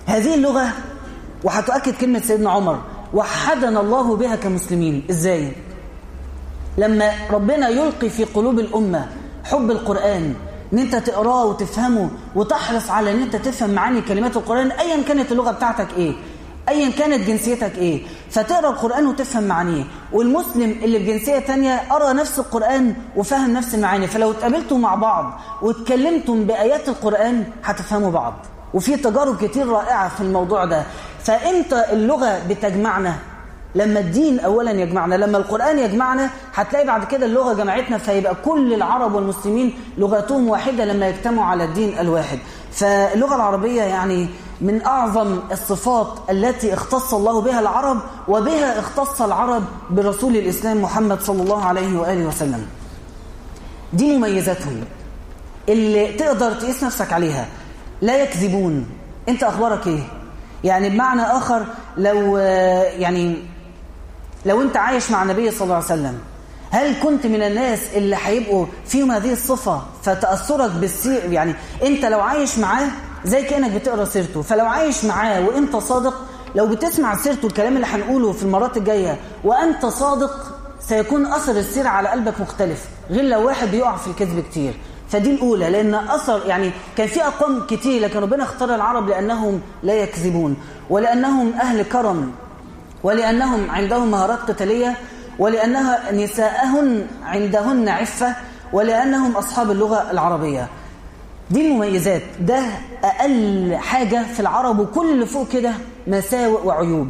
[0.05, 0.67] هذه اللغة
[1.43, 2.79] وهتؤكد كلمة سيدنا عمر
[3.13, 5.03] وحدنا الله بها كمسلمين.
[5.09, 5.51] إزاي؟
[6.77, 9.07] لما ربنا يلقي في قلوب الأمة
[9.43, 10.33] حب القرآن
[10.73, 15.51] إن أنت تقراه وتفهمه وتحرص على إن أنت تفهم معاني كلمات القرآن ايا كانت اللغة
[15.51, 16.13] بتاعتك إيه؟
[16.69, 19.83] ايا كانت جنسيتك إيه؟ فتقرأ القرآن وتفهم معانيه.
[20.13, 24.07] والمسلم اللي بجنسية تانية قرأ نفس القرآن وفهم نفس المعاني.
[24.07, 28.33] فلو اتقابلتوا مع بعض واتكلمتم بآيات القرآن هتفهموا بعض.
[28.73, 30.83] وفي تجارب كتير رائعة في الموضوع ده.
[31.23, 33.15] فانت اللغة بتجمعنا؟
[33.75, 39.15] لما الدين اولا يجمعنا لما القرآن يجمعنا هتلاقي بعد كده اللغة جمعتنا فيبقى كل العرب
[39.15, 42.39] والمسلمين لغتهم واحدة لما يجتمعوا على الدين الواحد.
[42.71, 44.27] فاللغة العربية يعني
[44.61, 51.41] من أعظم الصفات التي اختص الله بها العرب وبها اختص العرب برسول الإسلام محمد صلى
[51.43, 52.65] الله عليه وآله وسلم.
[53.93, 54.83] دي مميزاتهم.
[55.69, 57.47] اللي تقدر تقيس نفسك عليها.
[58.01, 58.85] لا يكذبون.
[59.29, 59.99] انت أخبارك إيه؟
[60.63, 61.65] يعني بمعنى آخر
[61.97, 63.35] لو يعني
[64.45, 66.19] لو انت عايش مع النبي صلى الله عليه وسلم
[66.71, 72.57] هل كنت من الناس اللي هيبقوا فيهم هذه الصفة فتأثرك بالسير يعني انت لو عايش
[72.57, 72.87] معاه
[73.25, 76.13] زي كأنك بتقرأ سيرته فلو عايش معاه وانت صادق
[76.55, 80.31] لو بتسمع سيرته الكلام اللي هنقوله في المرات الجاية وانت صادق
[80.79, 84.73] سيكون أثر السير على قلبك مختلف غير لو واحد بيقع في الكذب كتير.
[85.09, 89.93] فدي الأولى لأن أثر يعني كان في أقوام كتير لكن ربنا اختار العرب لأنهم لا
[89.93, 90.57] يكذبون
[90.89, 92.31] ولأنهم أهل كرم.
[93.05, 94.95] ولأنهم عندهم مهارات قتالية
[95.39, 98.35] ولأنها نساءهن عندهن عفة
[98.73, 100.67] ولأنهم أصحاب اللغة العربية.
[101.51, 102.21] دي المميزات.
[102.39, 102.59] ده
[103.03, 105.71] أقل حاجة في العرب وكل فوق كده
[106.07, 107.07] مساوئ وعيوب.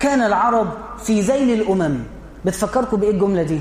[0.00, 0.68] كان العرب
[1.04, 1.98] في ذيل الأمم.
[2.44, 3.60] بتفكركم بإيه الجملة دي؟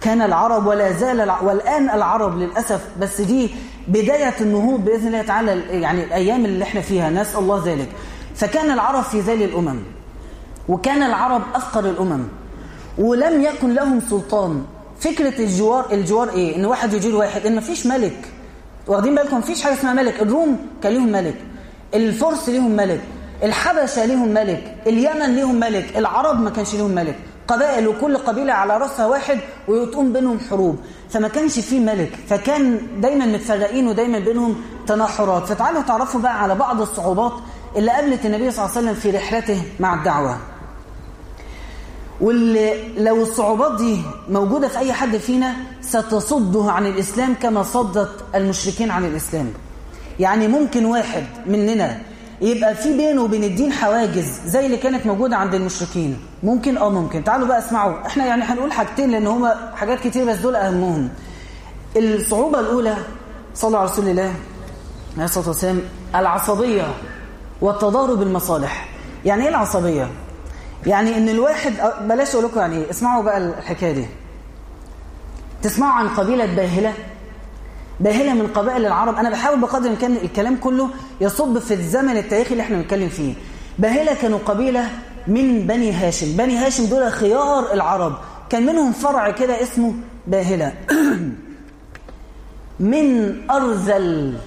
[0.00, 1.40] كان العرب ولا زال الع...
[1.40, 3.50] والآن العرب للأسف بس دي
[3.88, 7.10] بداية النهوض بإذن الله تعالى يعني الأيام اللي إحنا فيها.
[7.10, 7.88] نسأل الله ذلك.
[8.36, 9.78] فكان العرب في ذيل الأمم.
[10.70, 12.22] وكان العرب أفقر الأمم
[12.98, 14.62] ولم يكن لهم سلطان.
[15.00, 18.32] فكرة الجوار الجوار إيه؟ إن واحد يجير واحد إن مفيش ملك.
[18.86, 20.22] واخدين بالكم مفيش حاجة اسمها ملك.
[20.22, 21.34] الروم كان ليهم ملك
[21.94, 23.00] الفرس ليهم ملك
[23.42, 27.16] الحبشة ليهم ملك اليمن ليهم ملك العرب ما كانش ليهم ملك.
[27.48, 30.78] قبائل وكل قبيلة على رأسها واحد ويقوم بينهم حروب.
[31.10, 32.18] فما كانش فيه ملك.
[32.28, 34.56] فكان دايما متفرقين ودايما بينهم
[34.86, 37.32] تناحرات فتعالوا تعرفوا بقى على بعض الصعوبات
[37.76, 40.36] اللي قابلت النبي صلى الله عليه وسلم في رحلته مع الدعوة.
[42.20, 48.90] واللي لو الصعوبات دي موجودة في أي حد فينا ستصده عن الإسلام كما صدت المشركين
[48.90, 49.52] عن الإسلام.
[50.18, 51.98] يعني ممكن واحد مننا
[52.40, 56.18] يبقى في بينه وبين الدين حواجز زي اللي كانت موجودة عند المشركين.
[56.42, 57.24] ممكن؟ آه ممكن.
[57.24, 58.06] تعالوا بقى اسمعوا.
[58.06, 61.08] إحنا يعني هنقول حاجتين لأن هما حاجات كتير بس دول أهمهم.
[61.96, 62.96] الصعوبة الأولى
[63.54, 64.32] صلى على رسول الله
[65.16, 65.80] عليه الصلاة والسلام
[66.14, 66.94] العصبية
[67.60, 68.88] والتضارب المصالح.
[69.24, 70.08] يعني إيه العصبية؟
[70.86, 74.06] يعني إن الواحد بلاش أقول لكم يعني إيه اسمعوا بقى الحكاية دي.
[75.62, 76.94] تسمعوا عن قبيلة باهلة؟
[78.00, 79.16] باهلة من قبائل العرب.
[79.16, 80.88] أنا بحاول بقدر الإمكان الكلام كله
[81.20, 83.34] يصب في الزمن التاريخي اللي إحنا بنتكلم فيه.
[83.78, 84.88] باهلة كانوا قبيلة
[85.26, 86.36] من بني هاشم.
[86.36, 88.14] بني هاشم دول خيار العرب.
[88.50, 89.94] كان منهم فرع كده اسمه
[90.26, 90.72] باهلة.
[92.80, 94.38] من أرذل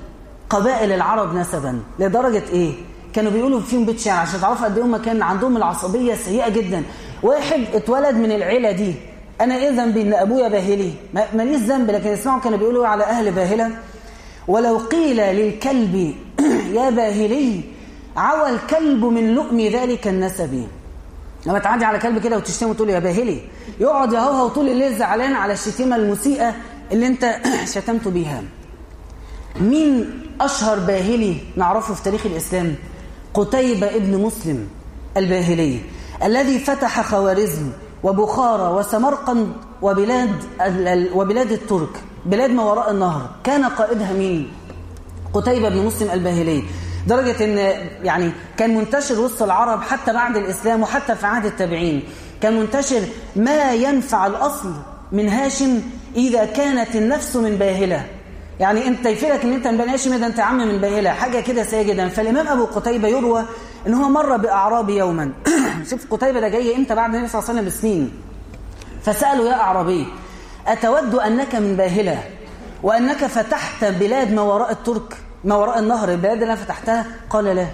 [0.50, 1.84] قبائل العرب نسبا.
[2.00, 2.74] لدرجة إيه؟
[3.14, 6.84] كانوا بيقولوا فيهم بيت شعر عشان تعرفوا قد إيه هم كان عندهم العصبية سيئه جدا.
[7.24, 8.96] واحد اتولد من العيلة دي.
[9.42, 10.92] أنا إيه ذنبي إن أبويا باهلي؟
[11.34, 13.72] ماليش ذنب لكن اسمعوا كانوا بيقولوا على أهل باهلة.
[14.48, 16.16] ولو قيل للكلب
[16.78, 17.62] يا باهلي
[18.18, 20.68] عوى الكلب من لؤم ذلك النسب.
[21.46, 23.40] لما تعدي على كلب كده وتشتمه وتقول يا باهلي
[23.80, 26.56] يقعد يهوهو طول الليل زعلان على الشتيمة المسيئة
[26.92, 27.36] اللي أنت
[27.74, 28.42] شتمته بيها.
[29.62, 32.76] مين أشهر باهلي نعرفه في تاريخ الإسلام؟
[33.34, 34.68] قتيبة ابن مسلم
[35.18, 35.80] الباهلي
[36.24, 37.70] الذي فتح خوارزم
[38.04, 40.36] وبخارى وسمرقند وبلاد
[41.14, 43.30] وبلاد الترك بلاد ما وراء النهر.
[43.44, 44.52] كان قائدها مين؟
[45.34, 46.64] قتيبة بن مسلم الباهلي.
[47.08, 47.58] درجة إن
[48.04, 52.04] يعني كان منتشر وسط العرب حتى بعد الإسلام وحتى في عهد التابعين.
[52.42, 53.02] كان منتشر
[53.36, 54.74] ما ينفع الأصل
[55.12, 55.82] من هاشم
[56.16, 58.06] إذا كانت النفس من باهلة.
[58.64, 61.64] يعني انت يفيدك ان انت من بني هاشم ده انت عم من باهله حاجة كده
[61.64, 63.46] سيئه جدا فالإمام أبو قتيبة يروى
[63.88, 65.32] إن هو مر باعرابي يوما.
[65.90, 68.12] شوف قتيبة ده جاي إمتى؟ بعد النبي صلى الله عليه وسلم بسنين.
[69.06, 70.08] فساله يا أعرابي
[70.68, 72.24] أتود أنك من باهلة؟
[72.84, 77.68] وأنك فتحت بلاد ما وراء الترك ما وراء النهر البلاد اللي أنا فتحتها؟ قال لا.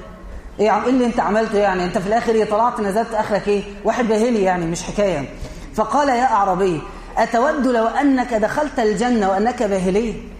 [0.59, 4.43] إيه اللي أنت عملته يعني؟ أنت في الآخر إيه طلعت نزلت أخرك إيه؟ واحد باهلي
[4.43, 5.29] يعني مش حكاية.
[5.75, 6.81] فقال يا أعرابي
[7.17, 10.38] أتود لو أنك دخلت الجنة وأنك باهلي؟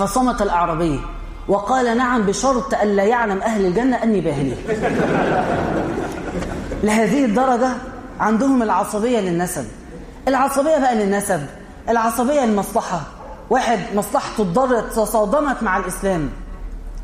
[0.00, 1.00] فصمت الأعرابي
[1.48, 4.54] وقال نعم بشرط ألا يعلم أهل الجنة أني باهلي.
[6.84, 7.68] لهذه الدرجة
[8.20, 9.64] عندهم العصبية للنسب.
[10.28, 11.46] العصبية بقى للنسب.
[11.88, 13.00] العصبية للمصلحة.
[13.50, 16.30] واحد مصلحته الضر تصادمت مع الإسلام.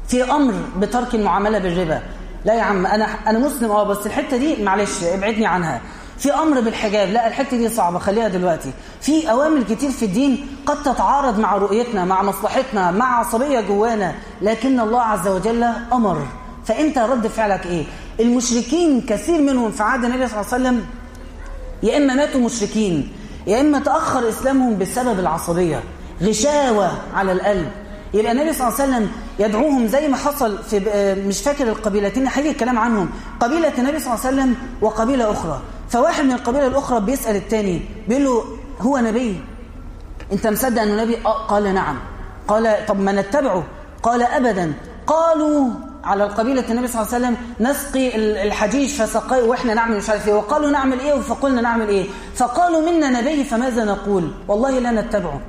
[0.09, 2.03] في أمر بترك المعاملة بالربا.
[2.45, 5.81] لا يا عم أنا أنا مسلم أه بس الحتة دي معلش ابعدني عنها.
[6.19, 7.09] في أمر بالحجاب.
[7.09, 7.99] لا الحتة دي صعبة.
[7.99, 8.73] خليها دلوقتي.
[9.01, 14.81] في أوامر كتير في الدين قد تتعارض مع رؤيتنا مع مصلحتنا مع عصبية جوانا لكن
[14.81, 16.27] الله عز وجل أمر.
[16.65, 17.85] فأنت رد فعلك إيه؟
[18.21, 20.87] المشركين كثير منهم في عهد النبي صلى الله عليه وسلم
[21.83, 23.13] يا إما ماتوا مشركين
[23.47, 25.83] يا إما تأخر إسلامهم بسبب العصبية.
[26.23, 27.71] غشاوة على القلب.
[28.14, 30.81] يبقى النبي صلى الله عليه وسلم يدعوهم زي ما حصل في
[31.29, 33.09] مش فاكر القبيلتين هيجي الكلام عنهم.
[33.40, 35.61] قبيلة النبي صلى الله عليه وسلم وقبيلة أخرى.
[35.88, 38.45] فواحد من القبيلة الأخرى بيسأل التاني بيقول له
[38.81, 39.40] هو نبي؟
[40.33, 41.47] أنت مصدق أنه نبي؟ آه.
[41.47, 41.97] قال نعم.
[42.49, 43.64] قال طب ما نتبعه.
[44.03, 44.73] قال أبدا.
[45.07, 45.69] قالوا
[46.05, 48.16] على القبيلة النبي صلى الله عليه وسلم نسقي
[48.47, 50.35] الحجيج فسقي وإحنا نعمل مش عارف إيه.
[50.35, 55.40] وقالوا نعمل إيه؟ فقلنا نعمل إيه؟ فقالوا منا نبي فماذا نقول؟ والله لا نتبعه.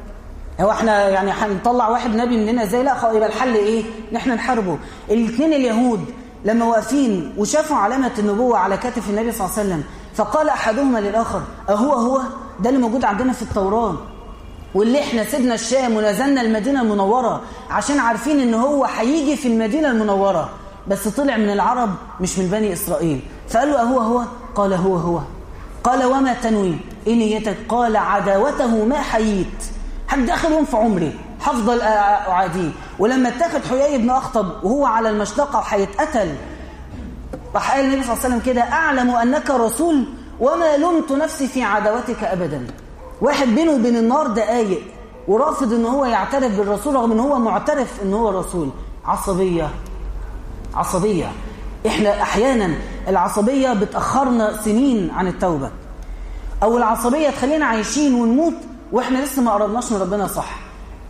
[0.62, 4.78] هو إحنا يعني هنطلع واحد نبي مننا إزاي؟ لا يبقى الحل إيه؟ ان إحنا نحاربه.
[5.12, 6.06] الاثنين اليهود
[6.46, 9.84] لما واقفين وشافوا علامة النبوة على كتف النبي صلى الله عليه وسلم
[10.16, 12.22] فقال أحدهما للآخر أهو هو
[12.60, 13.96] ده اللي موجود عندنا في التوراة.
[14.76, 20.50] واللي إحنا سيبنا الشام ونزلنا المدينة المنورة عشان عارفين إن هو هيجي في المدينة المنورة
[20.88, 21.90] بس طلع من العرب
[22.22, 23.20] مش من بني إسرائيل.
[23.50, 24.24] فقال له أهو هو
[24.56, 25.20] قال هو هو.
[25.84, 26.76] قال وما تنوي؟
[27.08, 29.64] إيه نيتك قال عداوته ما حييت.
[30.52, 31.20] يوم في عمري.
[31.42, 36.36] هفضل اعاديه ولما اتاخد حيي بن أخطب وهو على المشنقه وهيتقتل
[37.56, 40.06] راح قال النبي صلى الله عليه وسلم كده أعلم أنك رسول
[40.40, 42.68] وما لمت نفسي في عداوتك ابدا.
[43.22, 44.82] واحد بينه وبين النار دقايق
[45.28, 48.70] ورافض إن هو يعترف بالرسول رغم إن هو معترف إن هو رسول.
[49.06, 49.70] عصبية.
[50.74, 51.32] عصبية.
[51.88, 52.76] إحنا أحيانا
[53.08, 55.72] العصبية بتأخرنا سنين عن التوبة.
[56.64, 58.54] أو العصبية تخلينا عايشين ونموت
[58.92, 60.60] وإحنا لسه ما قربناش من ربنا صح.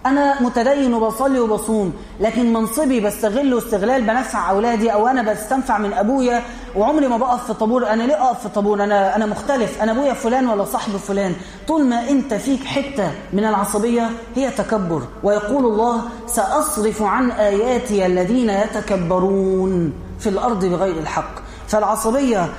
[0.05, 6.41] أنا متدين وبصلي وبصوم لكن منصبي بستغله استغلال بنفع أولادي أو أنا بستنفع من أبويا
[6.75, 7.87] وعمري ما بقف في طابور.
[7.89, 9.81] أنا ليه أقف في طابور؟ أنا أنا مختلف.
[9.81, 11.35] أنا أبويا فلان ولا صاحب فلان.
[11.67, 15.01] طول ما أنت فيك حتة من العصبية هي تكبر.
[15.23, 21.31] ويقول الله سأصرف عن آياتي الذين يتكبرون في الأرض بغير الحق
[21.67, 22.49] فالعصبية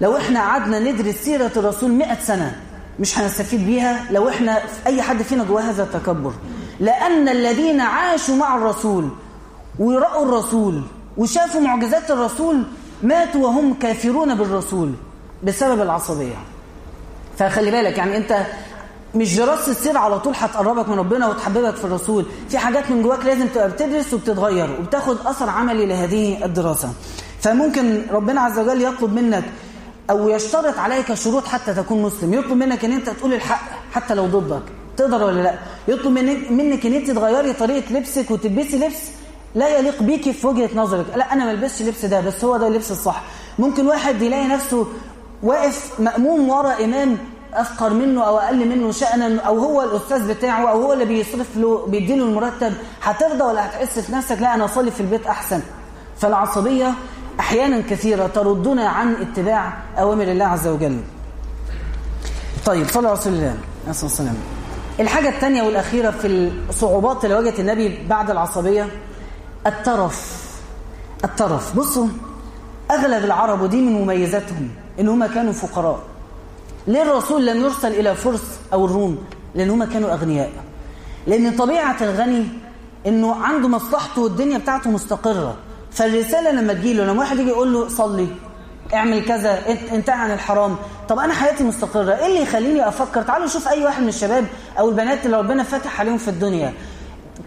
[0.00, 2.60] لو إحنا قعدنا ندرس سيرة الرسول 100 سنة
[3.00, 6.32] مش هنستفيد بيها لو إحنا أي حد فينا جواه هذا التكبر.
[6.80, 9.08] لأن الذين عاشوا مع الرسول
[9.78, 10.82] ورأوا الرسول
[11.16, 12.62] وشافوا معجزات الرسول
[13.02, 14.92] ماتوا وهم كافرون بالرسول
[15.44, 16.36] بسبب العصبية.
[17.38, 18.46] فخلي بالك يعني انت
[19.14, 22.26] مش دراسه السير على طول هتقربك من ربنا وتحببك في الرسول.
[22.48, 26.92] في حاجات من جواك لازم تبقى بتدرس وبتتغير وبتاخد أثر عملي لهذه الدراسة.
[27.40, 29.44] فممكن ربنا عز وجل يطلب منك
[30.10, 32.34] أو يشترط عليك شروط حتى تكون مسلم.
[32.34, 33.62] يطلب منك إن أنت تقول الحق
[33.92, 34.62] حتى لو ضدك.
[34.96, 35.54] تقدر ولا لأ؟
[35.88, 36.12] يطلب
[36.50, 39.02] منك, إن أنت تغيري طريقة لبسك وتلبسي لبس
[39.54, 41.06] لا يليق بيكي في وجهة نظرك.
[41.16, 43.22] لأ أنا ما البسش اللبس ده بس هو ده اللبس الصح.
[43.58, 44.86] ممكن واحد يلاقي نفسه
[45.42, 47.18] واقف مأموم ورا إمام
[47.54, 51.86] أفقر منه أو أقل منه شأنا أو هو الأستاذ بتاعه أو هو اللي بيصرف له
[51.86, 55.60] بيديله المرتب هترضى ولا هتحس في نفسك؟ لأ أنا أصلي في البيت أحسن.
[56.18, 56.94] فالعصبية
[57.40, 61.00] أحيانا كثيرة تردنا عن اتباع أوامر الله عز وجل.
[62.66, 63.54] طيب صلى الله عليه
[63.88, 64.34] الصلاه والسلام
[65.00, 68.88] الحاجة الثانية والأخيرة في الصعوبات اللي واجهت النبي بعد العصبية
[69.66, 70.42] الترف.
[71.24, 71.76] الترف.
[71.76, 72.06] بصوا
[72.90, 74.68] أغلب العرب ودي من مميزاتهم
[75.00, 76.00] إن هم كانوا فقراء.
[76.86, 79.18] ليه الرسول لم يرسل إلى فرس أو الروم؟
[79.54, 80.50] لأن هم كانوا أغنياء.
[81.26, 82.44] لأن طبيعة الغني
[83.06, 85.56] أنه عنده مصلحته والدنيا بتاعته مستقرة.
[85.94, 88.26] فالرسالة لما تجيله لما واحد يجي يقول له صلي
[88.94, 89.58] اعمل كذا
[89.92, 90.76] انتهى عن الحرام
[91.08, 94.44] طب أنا حياتي مستقرة إيه اللي يخليني أفكر تعالوا شوف أي واحد من الشباب
[94.78, 96.72] أو البنات اللي ربنا فاتح عليهم في الدنيا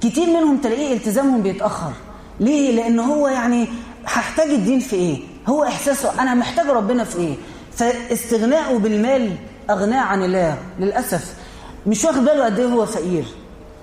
[0.01, 1.91] كتير منهم تلاقيه التزامهم بيتأخر
[2.39, 3.67] ليه؟ لأن هو يعني
[4.05, 7.35] هحتاج الدين في إيه؟ هو إحساسه أنا محتاج ربنا في إيه؟
[7.75, 9.35] فاستغناءه بالمال
[9.69, 11.33] أغناه عن الله للأسف
[11.87, 13.25] مش واخد باله قد إيه هو فقير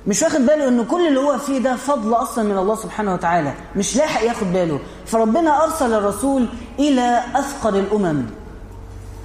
[0.07, 3.53] مش واخد باله ان كل اللي هو فيه ده فضل أصلا من الله سبحانه وتعالى.
[3.77, 4.81] مش لاحق ياخد باله.
[5.07, 6.47] فربنا أرسل الرسول
[6.79, 8.23] إلى أثقل الأمم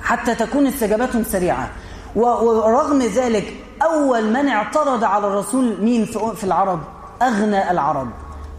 [0.02, 1.70] حتى تكون استجابتهم سريعة.
[2.16, 6.80] ورغم ذلك أول من اعترض على الرسول مين في العرب؟
[7.22, 8.10] أغنى العرب.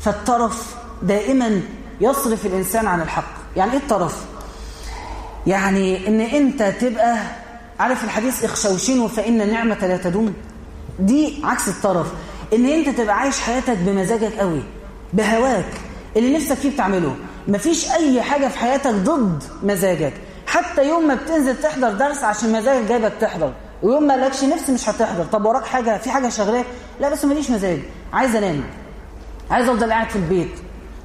[0.01, 1.61] فالطرف دائما
[2.01, 3.29] يصرف الإنسان عن الحق.
[3.57, 4.25] يعني إيه الطرف؟
[5.47, 7.17] يعني إن أنت تبقى
[7.81, 10.35] عارف الحديث اخشوشين فإن النعمه لا تدوم؟
[10.99, 12.07] دي عكس الطرف
[12.55, 14.63] إن أنت تبقى عايش حياتك بمزاجك قوي
[15.13, 15.73] بهواك
[16.17, 17.17] اللي نفسك فيه بتعمله.
[17.49, 20.13] مفيش أي حاجة في حياتك ضد مزاجك.
[20.47, 24.89] حتى يوم ما بتنزل تحضر درس عشان مزاجك جايبك تحضر ويوم ما لكش نفس مش
[24.89, 25.25] هتحضر.
[25.25, 26.67] طب وراك حاجة في حاجة شغلاك؟
[27.01, 27.79] لا بس ماليش مزاج
[28.13, 28.65] عايز أنام
[29.51, 30.51] عايز أفضل قاعد في البيت.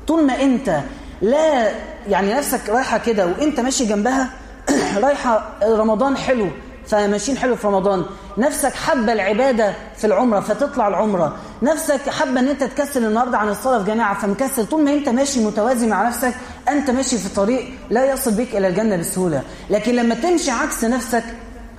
[0.07, 0.79] طول ما أنت
[1.21, 1.71] لا
[2.09, 4.29] يعني نفسك رايحة كده وأنت ماشي جنبها
[5.03, 6.47] رايحة رمضان حلو
[6.87, 8.05] فماشيين حلو في رمضان.
[8.37, 11.35] نفسك حابة العبادة في العمرة فتطلع العمرة.
[11.61, 14.65] نفسك حابة إن أنت تكسل النهارده عن الصلاة في جماعة فمكسل.
[14.65, 16.33] طول ما أنت ماشي متوازي مع نفسك
[16.69, 19.41] أنت ماشي في طريق لا يصل بك إلى الجنة بسهولة.
[19.69, 21.23] لكن لما تمشي عكس نفسك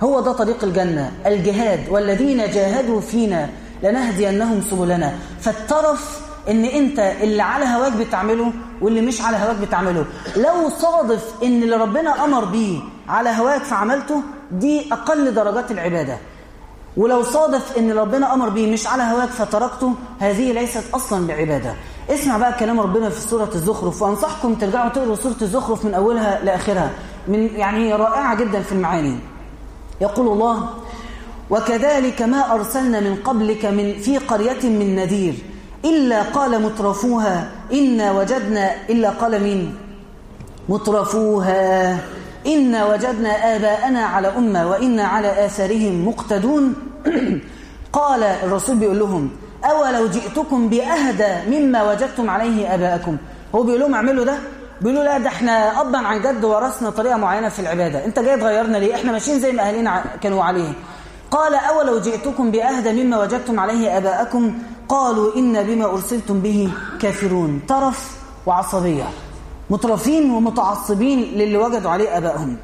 [0.03, 1.11] هو ده طريق الجنة.
[1.25, 3.49] الجهاد والذين جاهدوا فينا
[3.83, 5.13] لنهدينهم سبلنا.
[5.41, 10.05] فالترف إن أنت اللي على هواك بتعمله واللي مش على هواك بتعمله.
[10.35, 16.17] لو صادف إن اللي ربنا أمر بيه على هواك فعملته دي أقل درجات العبادة.
[16.97, 21.73] ولو صادف إن ربنا أمر بيه مش على هواك فتركته هذه ليست أصلا بعبادة.
[22.09, 26.91] اسمع بقى كلام ربنا في سورة الزخرف وأنصحكم ترجعوا تقروا سورة الزخرف من أولها لآخرها.
[27.27, 29.19] من يعني رائعة جدا في المعاني.
[30.01, 30.69] يقول الله
[31.49, 35.35] وكذلك ما أرسلنا من قبلك من في قرية من نذير
[35.85, 39.75] إلا قال مترفوها إنا وجدنا إلا قال مين؟
[40.69, 41.99] مترفوها.
[42.47, 46.73] إن وجدنا آباءنا على أمة وإنا على آثارهم مقتدون
[47.93, 49.29] قال الرسول بيقول لهم
[49.65, 53.17] أولو جئتكم بأهدى مما وجدتم عليه آباءكم؟
[53.55, 54.37] هو بيقول لهم اعملوا ده.
[54.81, 58.05] بيقولوا لا ده إحنا أبا عن جد ورثنا طريقة معينة في العبادة.
[58.05, 60.73] أنت جاي تغيرنا ليه؟ إحنا ماشيين زي ما أهلنا كانوا عليه
[61.31, 64.53] قال أولو جئتكم بأهدى مما وجدتم عليه آباءكم؟
[64.89, 66.69] قالوا إن بما أرسلتم به
[67.01, 67.61] كافرون.
[67.67, 69.24] طرف وعصبية.
[69.69, 72.57] مترفين ومتعصبين للي وجدوا عليه آبائهم.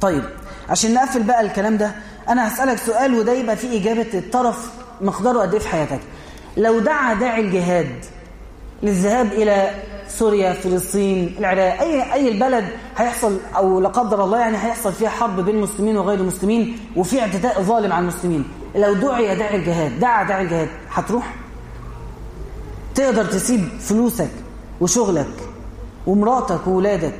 [0.00, 0.22] طيب
[0.68, 1.92] عشان نقفل بقى الكلام ده
[2.28, 4.70] أنا هسألك سؤال وده يبقى فيه إجابة الطرف
[5.00, 6.00] مقداره قد إيه في حياتك.
[6.56, 8.04] لو دعا داعي الجهاد
[8.82, 9.70] للذهاب إلى
[10.08, 12.64] سوريا فلسطين العراق أي, أي البلد
[12.96, 17.62] هيحصل أو لا قدر الله يعني هيحصل فيها حرب بين المسلمين وغير المسلمين وفي اعتداء
[17.62, 18.44] ظالم على المسلمين.
[18.74, 21.34] لو دعي داعي الجهاد دعا داعي الجهاد هتروح؟
[22.94, 24.30] تقدر تسيب فلوسك
[24.80, 25.26] وشغلك
[26.10, 27.18] ومراتك وولادك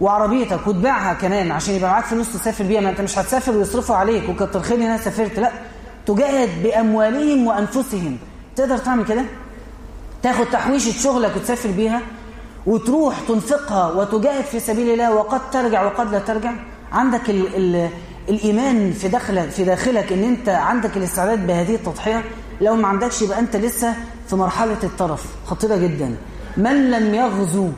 [0.00, 2.80] وعربيتك وتبيعها كمان عشان يبقى معاك فلوس تسافر بيها.
[2.80, 5.38] ما انت مش هتسافر ويصرفوا عليك وكتر خير أنا سافرت.
[5.38, 5.50] لا
[6.06, 8.16] تجاهد بأموالهم وأنفسهم.
[8.56, 9.22] تقدر تعمل كده؟
[10.22, 12.00] تاخد تحويشة شغلك وتسافر بيها
[12.66, 16.52] وتروح تنفقها وتجاهد في سبيل الله وقد ترجع وقد لا ترجع.
[16.92, 17.88] عندك ال ال
[18.28, 22.24] الإيمان في داخلك في داخلك إن أنت عندك الاستعداد بهذه التضحية.
[22.60, 23.94] لو ما عندكش يبقى أنت لسه
[24.28, 26.16] في مرحلة الطرف خطيرة جدا.
[26.56, 27.68] من لم يغزو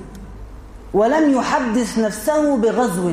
[0.95, 3.13] ولم يحدث نفسه بغزو.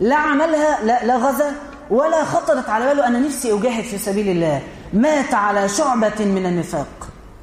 [0.00, 1.52] لا عملها لا, لا غزا
[1.90, 3.06] ولا خطرت على باله.
[3.06, 4.62] أنا نفسي أجاهد في سبيل الله.
[4.92, 6.86] مات على شعبة من النفاق.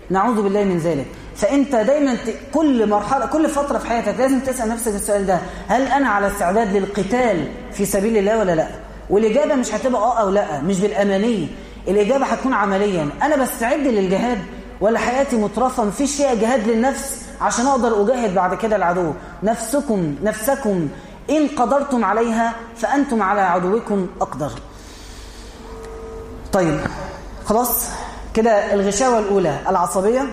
[0.10, 1.06] نعوذ بالله من ذلك.
[1.36, 2.18] فأنت دايما
[2.54, 5.40] كل مرحلة كل فترة في حياتك لازم تسأل نفسك السؤال ده.
[5.68, 8.68] هل أنا على استعداد للقتال في سبيل الله ولا لا؟
[9.10, 11.48] والإجابة مش هتبقى آه أو لا مش بالأمانية
[11.88, 13.10] الإجابة هتكون عمليا.
[13.24, 14.38] أنا بستعد للجهاد
[14.82, 17.22] ولا حياتي مترفة مفيش فيها جهاد للنفس.
[17.42, 19.14] عشان أقدر أجاهد بعد كده العدو.
[19.44, 20.88] نفسكم نفسكم
[21.30, 24.52] إن قدرتم عليها فأنتم على عدوكم أقدر.
[26.54, 26.80] طيب
[27.46, 27.86] خلاص؟
[28.34, 30.28] كده الغشاوة الأولى العصبية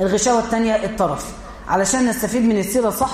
[0.00, 1.32] الغشاوة الثانية الطرف.
[1.68, 3.12] علشان نستفيد من السيرة صح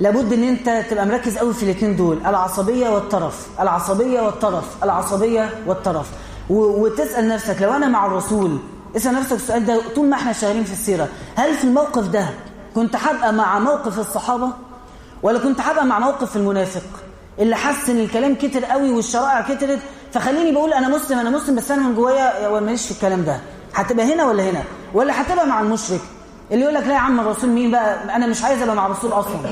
[0.00, 3.46] لابد إن أنت تبقى مركز قوي في الاثنين دول العصبية والطرف.
[3.60, 4.64] العصبية والطرف.
[4.84, 6.06] العصبية والطرف.
[6.50, 8.58] وتسأل نفسك لو أنا مع الرسول
[8.96, 11.08] اسأل نفسك السؤال ده طول ما إحنا شغالين في السيرة.
[11.36, 12.26] هل في الموقف ده
[12.74, 14.48] كنت هبقى مع موقف الصحابة؟
[15.22, 16.82] ولا كنت هبقى مع موقف المنافق
[17.38, 19.78] اللي حس ان الكلام كتر قوي والشرائع كترت؟
[20.12, 23.40] فخليني بقول أنا مسلم أنا مسلم بس أنا من جوايا ماليش في الكلام ده.
[23.74, 24.62] هتبقى هنا ولا هنا؟
[24.94, 26.00] ولا هتبقى مع المشرك
[26.52, 29.12] اللي يقول لك لا يا عم الرسول مين بقى؟ أنا مش عايز أبقى مع الرسول
[29.12, 29.50] أصلا.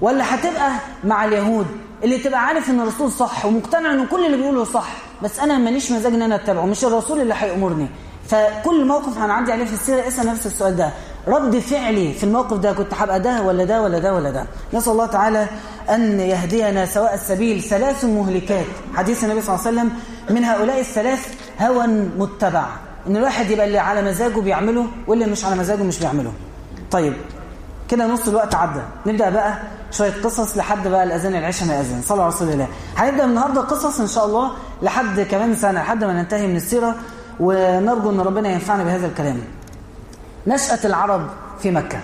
[0.00, 0.70] ولا هتبقى
[1.04, 1.66] مع اليهود
[2.04, 4.88] اللي تبقى عارف إن الرسول صح ومقتنع إن كل اللي بيقوله صح
[5.22, 7.88] بس أنا ماليش مزاج إن أنا أتبعه مش الرسول اللي هيأمرني.
[8.30, 10.90] فكل موقف هنعدي عليه في السيرة اسأل نفس السؤال ده.
[11.28, 14.44] رد فعلي في الموقف ده كنت هبقى ده ولا ده ولا ده ولا ده.
[14.74, 15.46] نسأل الله تعالى
[15.90, 17.62] أن يهدينا سواء السبيل.
[17.62, 18.66] ثلاث مهلكات.
[18.94, 19.90] حديث النبي صلى الله عليه وسلم
[20.36, 21.86] من هؤلاء الثلاث هوى
[22.18, 22.64] متبع.
[23.06, 26.32] إن الواحد يبقى اللي على مزاجه بيعمله واللي مش على مزاجه مش بيعمله.
[26.90, 27.14] طيب
[27.88, 28.80] كده نص الوقت عدى.
[29.06, 29.58] نبدأ بقى
[29.90, 32.02] شوية قصص لحد بقى الأذان العشاء ما يأذن.
[32.02, 32.66] صلوا على رسول الله
[32.96, 34.50] هنبدأ النهارده قصص إن شاء الله
[34.82, 36.94] لحد كمان سنة لحد ما ننتهي من السيرة.
[37.40, 39.40] ونرجو أن ربنا ينفعنا بهذا الكلام.
[40.46, 41.26] نشأة العرب
[41.62, 42.00] في مكة.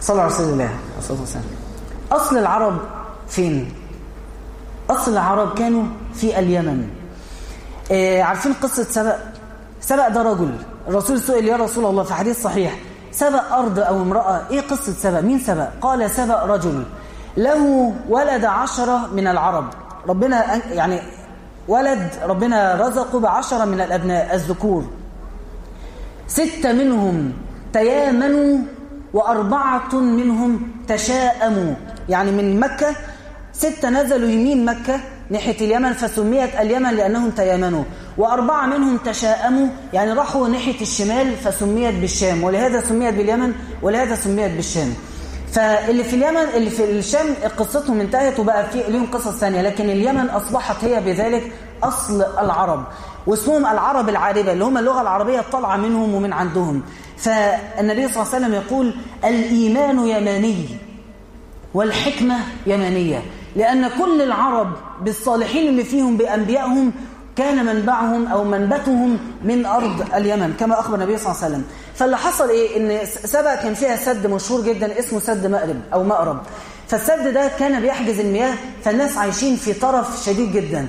[0.00, 1.44] صلى على رسول الله الصلاة والسلام
[2.12, 2.78] أصل العرب
[3.28, 3.72] فين؟
[4.90, 6.90] أصل العرب كانوا في اليمن.
[7.92, 9.18] آه عارفين قصة سبأ؟
[9.80, 10.56] سبأ ده رجل.
[10.88, 12.78] الرسول سئل يا رسول الله في حديث صحيح
[13.12, 16.84] سبأ أرض أو امرأة؟ إيه قصة سبأ؟ مين سبأ؟ قال سبأ رجل.
[17.36, 19.64] له ولد عشرة من العرب.
[20.08, 21.00] ربنا يعني
[21.68, 24.84] ولد ربنا رزقه بعشرة من الأبناء الذكور.
[26.26, 27.32] ستة منهم
[27.72, 28.58] تيامنوا
[29.14, 31.74] وأربعة منهم تشاءموا.
[32.08, 32.96] يعني من مكة
[33.52, 37.84] ستة نزلوا يمين مكة ناحية اليمن فسميت اليمن لأنهم تيامنوا.
[38.18, 42.44] وأربعة منهم تشاءموا يعني راحوا ناحية الشمال فسميت بالشام.
[42.44, 44.94] ولهذا سميت باليمن ولهذا سميت بالشام.
[45.52, 50.28] فاللي في اليمن اللي في الشام قصتهم انتهت وبقى في ليهم قصص ثانية لكن اليمن
[50.30, 52.84] أصبحت هي بذلك أصل العرب
[53.26, 56.82] واسمهم العرب العاربة اللي هم اللغة العربية الطالعة منهم ومن عندهم.
[57.16, 58.94] فالنبي صلى الله عليه وسلم يقول
[59.24, 60.66] الإيمان يماني
[61.74, 62.36] والحكمة
[62.66, 63.22] يمانية
[63.56, 64.72] لأن كل العرب
[65.02, 66.92] بالصالحين اللي فيهم بأنبيائهم
[67.36, 71.64] كان منبعهم أو منبتهم من أرض اليمن كما أخبر النبي صلى الله عليه وسلم.
[71.94, 76.38] فاللي حصل إيه؟ إن سبأ كان فيها سد مشهور جدا اسمه سد مأرب أو مأرب.
[76.88, 80.86] فالسد ده كان بيحجز المياه فالناس عايشين في طرف شديد جدا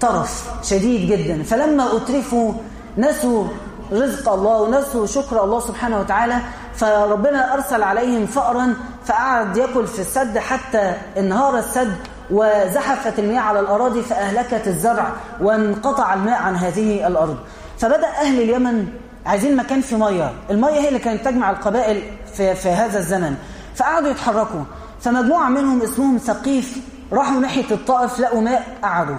[0.00, 1.42] طرف شديد جدا.
[1.42, 2.52] فلما أترفوا
[2.98, 3.44] نسوا
[3.92, 6.36] رزق الله ونسوا شكر الله سبحانه وتعالى
[6.76, 8.74] فربنا أرسل عليهم فأرا
[9.06, 11.94] فقعد يأكل في السد حتى انهار السد
[12.30, 17.36] وزحفت المياه على الأراضي فأهلكت الزرع وانقطع الماء عن هذه الأرض.
[17.78, 18.86] فبدأ أهل اليمن
[19.26, 20.32] عايزين مكان في مية.
[20.50, 22.02] المية هي اللي كانت تجمع القبائل
[22.34, 23.34] في, في هذا الزمن.
[23.74, 24.60] فقعدوا يتحركوا.
[25.00, 26.76] فمجموعة منهم اسمهم ثقيف
[27.12, 29.16] راحوا ناحية الطائف لقوا ماء قعدوا.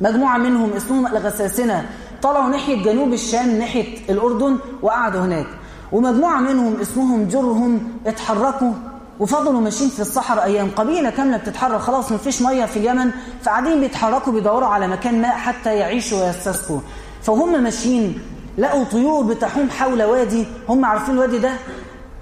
[0.00, 1.86] مجموعة منهم اسمهم الغساسنة
[2.22, 5.46] طلعوا ناحية جنوب الشام ناحية الأردن وقعدوا هناك.
[5.92, 8.72] ومجموعة منهم اسمهم جرهم اتحركوا
[9.20, 11.80] وفضلوا ماشيين في الصحراء أيام قبيلة كاملة بتتحرك.
[11.80, 13.10] خلاص مفيش مية في اليمن.
[13.42, 16.80] فقاعدين بيتحركوا بيدوروا على مكان ماء حتى يعيشوا ويستسقوا.
[17.22, 18.18] فهم ماشيين
[18.58, 21.52] لقوا طيور بتحوم حول وادي هم عارفين الوادي ده؟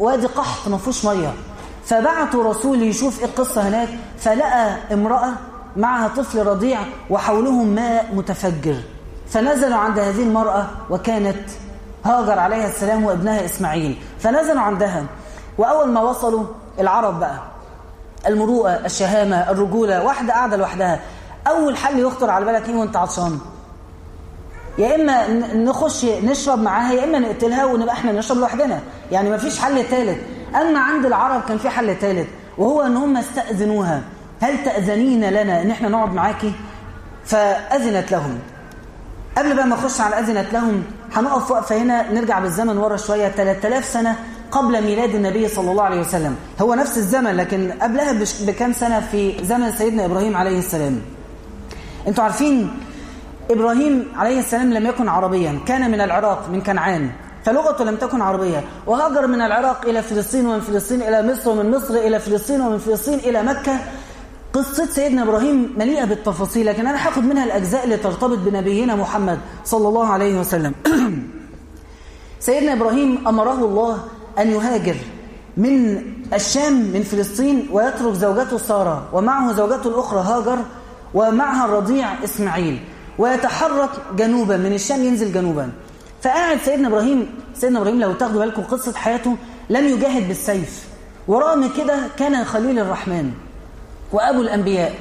[0.00, 1.32] وادي قحط ما فيهوش مية.
[1.84, 5.32] فبعتوا رسول يشوف إيه القصة هناك فلقى امرأة
[5.76, 6.78] معها طفل رضيع
[7.10, 8.76] وحولهم ماء متفجر.
[9.28, 11.50] فنزلوا عند هذه المرأة وكانت
[12.04, 13.98] هاجر عليها السلام وابنها إسماعيل.
[14.20, 15.04] فنزلوا عندها
[15.58, 16.44] وأول ما وصلوا
[16.80, 17.38] العرب بقى
[18.26, 21.00] المروءة الشهامة الرجولة واحدة قاعدة لوحدها.
[21.46, 23.38] أول حل يخطر على بالك إيه وأنت عطشان؟
[24.78, 28.80] يا إما نخش نشرب معاها يا إما نقتلها ونبقى إحنا نشرب لوحدنا.
[29.12, 30.18] يعني مفيش حل ثالث
[30.54, 34.02] أما عند العرب كان في حل ثالث وهو إن هم استأذنوها.
[34.40, 36.52] هل تأذنين لنا؟ إن إحنا نقعد معاكي
[37.24, 38.38] فأذنت لهم.
[39.38, 43.28] قبل بقى ما أخش على أذنت لهم هنقف وقفه هنا نرجع بالزمن ورا شوية.
[43.28, 44.16] 3000 سنة
[44.50, 46.36] قبل ميلاد النبي صلى الله عليه وسلم.
[46.60, 48.12] هو نفس الزمن لكن قبلها
[48.46, 51.00] بكام سنة؟ في زمن سيدنا إبراهيم عليه السلام.
[52.08, 52.70] أنتوا عارفين
[53.50, 57.10] إبراهيم عليه السلام لم يكن عربيا كان من العراق من كنعان.
[57.44, 58.64] فلغته لم تكن عربية.
[58.86, 63.18] وهاجر من العراق إلى فلسطين ومن فلسطين إلى مصر ومن مصر إلى فلسطين ومن فلسطين
[63.18, 63.78] إلى مكة.
[64.52, 69.88] قصة سيدنا إبراهيم مليئة بالتفاصيل لكن أنا هاخد منها الأجزاء اللي ترتبط بنبينا محمد صلى
[69.88, 70.74] الله عليه وسلم.
[72.40, 73.98] سيدنا إبراهيم أمره الله
[74.38, 74.96] أن يهاجر
[75.56, 76.02] من
[76.34, 80.58] الشام من فلسطين ويترك زوجته سارة ومعه زوجته الأخرى هاجر
[81.14, 82.80] ومعها الرضيع إسماعيل.
[83.18, 85.72] ويتحرك جنوبا من الشام ينزل جنوبا.
[86.22, 89.36] فقاعد سيدنا إبراهيم سيدنا إبراهيم لو تاخدوا بالكم قصة حياته
[89.70, 90.88] لم يجاهد بالسيف.
[91.28, 93.30] ورغم كده كان خليل الرحمن
[94.12, 94.94] وأبو الأنبياء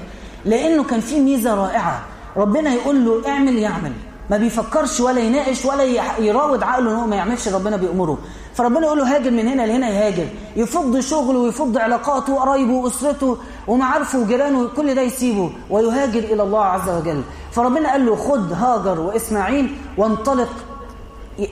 [0.45, 2.03] لأنه كان فيه ميزة رائعة.
[2.37, 3.91] ربنا يقول له اعمل يعمل.
[4.29, 5.83] ما بيفكرش ولا يناقش ولا
[6.19, 8.17] يراود عقله إن هو ما يعملش ربنا بيأمره.
[8.55, 10.27] فربنا يقول له هاجر من هنا لهنا يهاجر.
[10.55, 13.37] يفض شغله ويفض علاقاته وقرايبه وأسرته
[13.67, 15.51] ومعارفه وجيرانه كل ده يسيبه.
[15.69, 17.21] ويهاجر إلى الله عز وجل.
[17.57, 20.49] فربنا قال له خد هاجر وإسماعيل وانطلق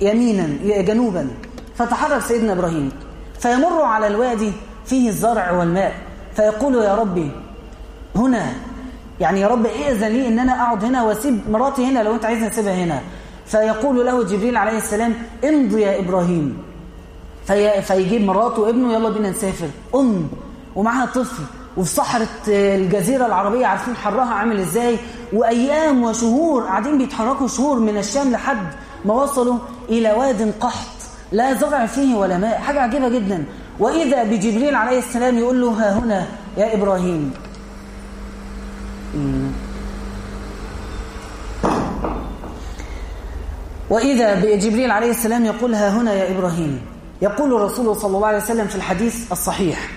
[0.02, 0.48] يمينا
[0.82, 1.28] جنوبا.
[1.76, 2.92] فتحرك سيدنا إبراهيم.
[3.40, 4.52] فيمر على الوادي
[4.86, 5.96] فيه الزرع والماء.
[6.36, 7.32] فيقول يا ربي
[8.16, 8.46] هنا
[9.20, 12.48] يعني يا رب ائذن لي ان أنا أقعد هنا وأسيب مراتي هنا لو أنت عايزني
[12.48, 13.02] اسيبها هنا.
[13.46, 15.14] فيقول له جبريل عليه السلام
[15.50, 16.58] امضي يا إبراهيم.
[17.48, 19.70] في فيجيب مراته وابنه يلا بينا نسافر.
[19.96, 20.28] أم
[20.76, 21.44] ومعاها طفل.
[21.78, 24.98] وفي صحراء الجزيرة العربية عارفين حرها عامل إزاي؟
[25.36, 28.68] وأيام وشهور قاعدين بيتحركوا شهور من الشام لحد
[29.06, 29.58] ما وصلوا
[29.90, 30.96] إلى واد قحط
[31.32, 32.58] لا زرع فيه ولا ماء.
[32.58, 33.46] حاجة عجيبة جدا.
[33.80, 36.28] وإذا بجبريل عليه السلام يقول له ها هنا
[36.58, 37.34] يا إبراهيم.
[43.90, 46.82] وإذا بجبريل عليه السلام يقول ها هنا يا إبراهيم.
[47.22, 49.90] يقول الرسول صلى الله عليه وسلم في الحديث الصحيح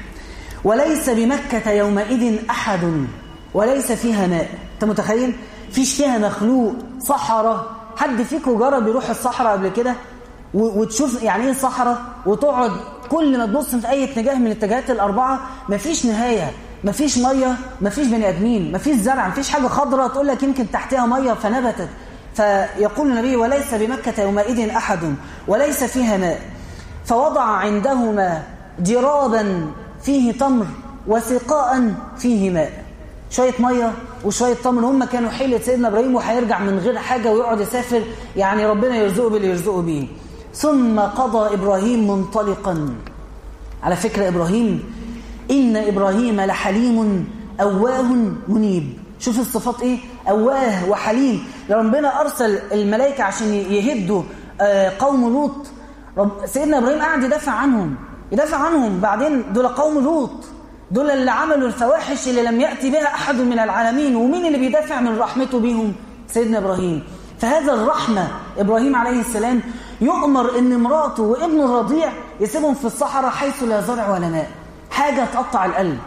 [0.65, 3.07] وليس بمكة يومئذ أحد
[3.55, 4.68] وليس فيها ماء.
[4.79, 5.35] أنت متخيل؟
[5.73, 7.67] فيش فيها مخلوق صحراء.
[7.97, 9.95] حد فيكم جرب يروح الصحراء قبل كده؟
[10.55, 12.71] وتشوف يعني إيه صحراء وتقعد
[13.11, 16.53] كل ما تبص في اي اتجاه من الاتجاهات الاربعة مفيش نهاية.
[16.85, 21.33] مفيش مية مفيش بني ادمين مفيش زرع مفيش حاجة خضراء تقول لك يمكن تحتها مية
[21.33, 21.89] فنبتت.
[22.35, 25.15] فيقول النبي وليس بمكة يومئذ أحد
[25.49, 26.41] وليس فيها ماء.
[27.05, 28.43] فوضع عندهما
[28.81, 29.67] جرابا
[30.03, 30.67] فيه تمر
[31.07, 32.88] وسقاء فيه ماء.
[33.31, 33.93] شوية مية
[34.25, 38.03] وشوية تمر هم كانوا حيلة سيدنا إبراهيم وهيرجع من غير حاجة ويقعد يسافر
[38.37, 40.07] يعني ربنا يرزقه باللي يرزقه بيه.
[40.55, 42.95] ثم قضى إبراهيم منطلقا.
[43.83, 44.95] على فكرة إبراهيم
[45.51, 47.29] إن إبراهيم لحليم
[47.61, 48.17] أواه
[48.49, 48.99] منيب.
[49.19, 49.99] شوف الصفات إيه؟
[50.29, 51.45] أواه وحليم.
[51.71, 54.23] ربنا أرسل الملائكة عشان يهدوا
[54.99, 55.67] قوم لوط.
[56.19, 57.95] رب سيدنا إبراهيم قاعد يدافع عنهم
[58.33, 59.01] يدافع عنهم.
[59.01, 60.31] بعدين دول قوم لوط.
[60.91, 65.19] دول اللي عملوا الفواحش اللي لم يأتي بها أحد من العالمين ومين اللي بيدافع من
[65.19, 65.95] رحمته بيهم؟
[66.29, 67.05] سيدنا إبراهيم.
[67.39, 68.29] فهذا الرحمة
[68.59, 69.63] إبراهيم عليه السلام
[70.01, 74.51] يؤمر أن مراته وابنه الرضيع يسيبهم في الصحراء حيث لا زرع ولا ماء.
[74.91, 75.99] حاجة تقطع القلب.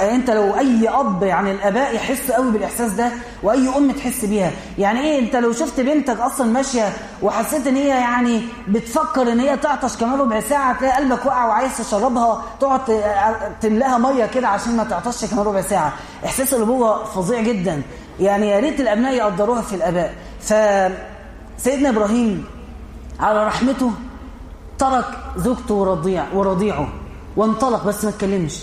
[0.00, 3.10] انت لو اي اب يعني الاباء يحس قوي بالاحساس ده
[3.42, 4.50] واي ام تحس بيها.
[4.78, 9.56] يعني إيه؟ انت لو شفت بنتك أصلا ماشية وحسيت ان هي يعني بتفكر ان هي
[9.56, 12.80] تعطش كمان ربع ساعة تلاقي قلبك وقع وعايز تشربها تقعد
[13.60, 15.92] تملاها مية كده عشان ما تعطش كمان ربع ساعة.
[16.24, 17.82] احساس الابوه فظيع جدا.
[18.20, 20.14] يعني يا ريت الابناء يقدروها في الاباء.
[20.40, 22.44] فسيدنا إبراهيم
[23.20, 23.90] على رحمته
[24.78, 25.04] ترك
[25.36, 26.88] زوجته ورضيع ورضيعه
[27.36, 28.62] وانطلق بس ما اتكلمش.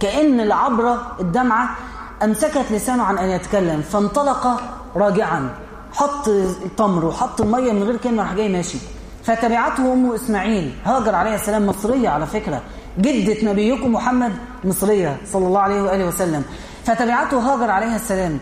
[0.00, 1.76] كأن العبرة الدمعة
[2.22, 4.60] أمسكت لسانه عن أن يتكلم فانطلق
[4.96, 5.54] راجعا
[5.92, 8.78] حط التمر وحط المية من غير كلمة راح جاي ماشي.
[9.24, 12.62] فتبعته أمه إسماعيل هاجر عليه السلام مصرية على فكرة
[12.98, 14.32] جدة نبيكم محمد
[14.64, 16.44] مصرية صلى الله عليه وآله وسلم.
[16.84, 18.38] فتبعته هاجر عليه السلام.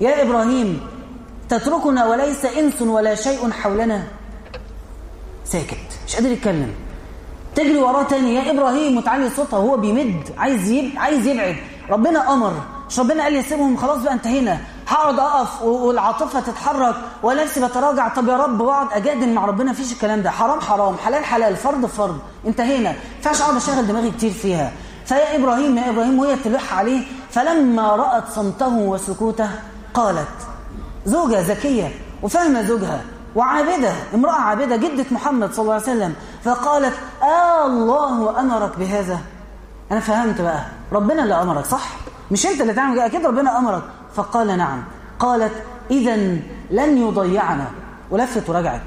[0.00, 0.80] يا إبراهيم
[1.48, 4.02] تتركنا وليس إنس ولا شيء حولنا؟
[5.44, 6.72] ساكت مش قادر يتكلم.
[7.58, 8.34] تجري وراه تاني.
[8.34, 10.22] يا إبراهيم وتعلي صوتها وهو بيمد.
[10.38, 10.92] عايز يب...
[10.96, 11.56] عايز يبعد.
[11.90, 12.52] ربنا أمر.
[12.88, 14.60] مش ربنا قال لي سيبهم خلاص بقى انتهينا.
[14.88, 16.94] هقعد أقف والعاطفة تتحرك.
[17.22, 18.08] ونفسي بتراجع.
[18.08, 19.70] طب يا رب واقعد أجادل مع ربنا.
[19.70, 20.30] مفيش الكلام ده.
[20.30, 20.96] حرام حرام.
[20.98, 21.56] حلال حلال.
[21.56, 22.18] فرض فرض.
[22.46, 22.90] انتهينا.
[22.90, 24.72] ما ينفعش أقعد أشغل دماغي كتير فيها.
[25.06, 27.00] فيا إبراهيم يا إبراهيم وهي تلح عليه.
[27.30, 29.50] فلما رأت صمته وسكوته
[29.94, 30.36] قالت
[31.06, 31.88] زوجة ذكية.
[32.22, 33.00] وفاهمه زوجها.
[33.38, 36.14] وعابدة امرأة عابدة جدة محمد صلى الله عليه وسلم.
[36.44, 39.18] فقالت آه الله أمرك بهذا.
[39.92, 40.64] أنا فهمت بقى.
[40.92, 41.88] ربنا اللي أمرك صح؟
[42.30, 43.82] مش أنت اللي تعمل أكيد ربنا أمرك.
[44.14, 44.82] فقال نعم.
[45.18, 45.52] قالت
[45.90, 46.16] إذا
[46.70, 47.66] لن يضيعنا.
[48.10, 48.82] ولفت ورجعت.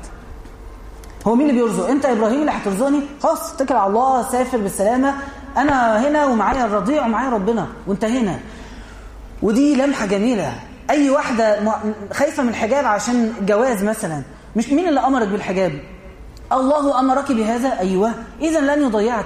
[1.28, 5.14] هو مين اللي بيرزق؟ أنت إبراهيم اللي هترزقني؟ خلاص اتكل على الله سافر بالسلامة.
[5.58, 7.68] أنا هنا ومعايا الرضيع ومعايا ربنا.
[7.88, 8.40] وانتهينا
[9.42, 10.54] ودي لمحة جميلة.
[10.90, 11.74] أي واحدة
[12.14, 14.22] خايفة من الحجاب عشان جواز مثلا.
[14.56, 15.74] مش مين اللي أمرك بالحجاب؟
[16.54, 18.12] الله أمرك بهذا؟ أيوه.
[18.42, 19.26] اذا لن يضيعك.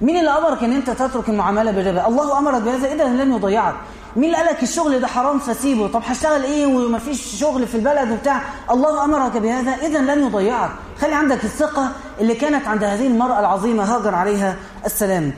[0.00, 3.74] مين اللي أمرك إن أنت تترك المعاملة بالربا الله أمرك بهذا اذا لن يضيعك.
[4.16, 8.42] مين اللي قالك الشغل ده حرام فسيبه؟ طب هشتغل إيه ومفيش شغل في البلد وبتاع؟
[8.70, 10.70] الله أمرك بهذا اذا لن يضيعك.
[11.00, 11.88] خلي عندك الثقة
[12.20, 13.96] اللي كانت عند هذه المرأة العظيمة.
[13.96, 14.56] هاجر عليها.
[14.86, 15.32] السلام.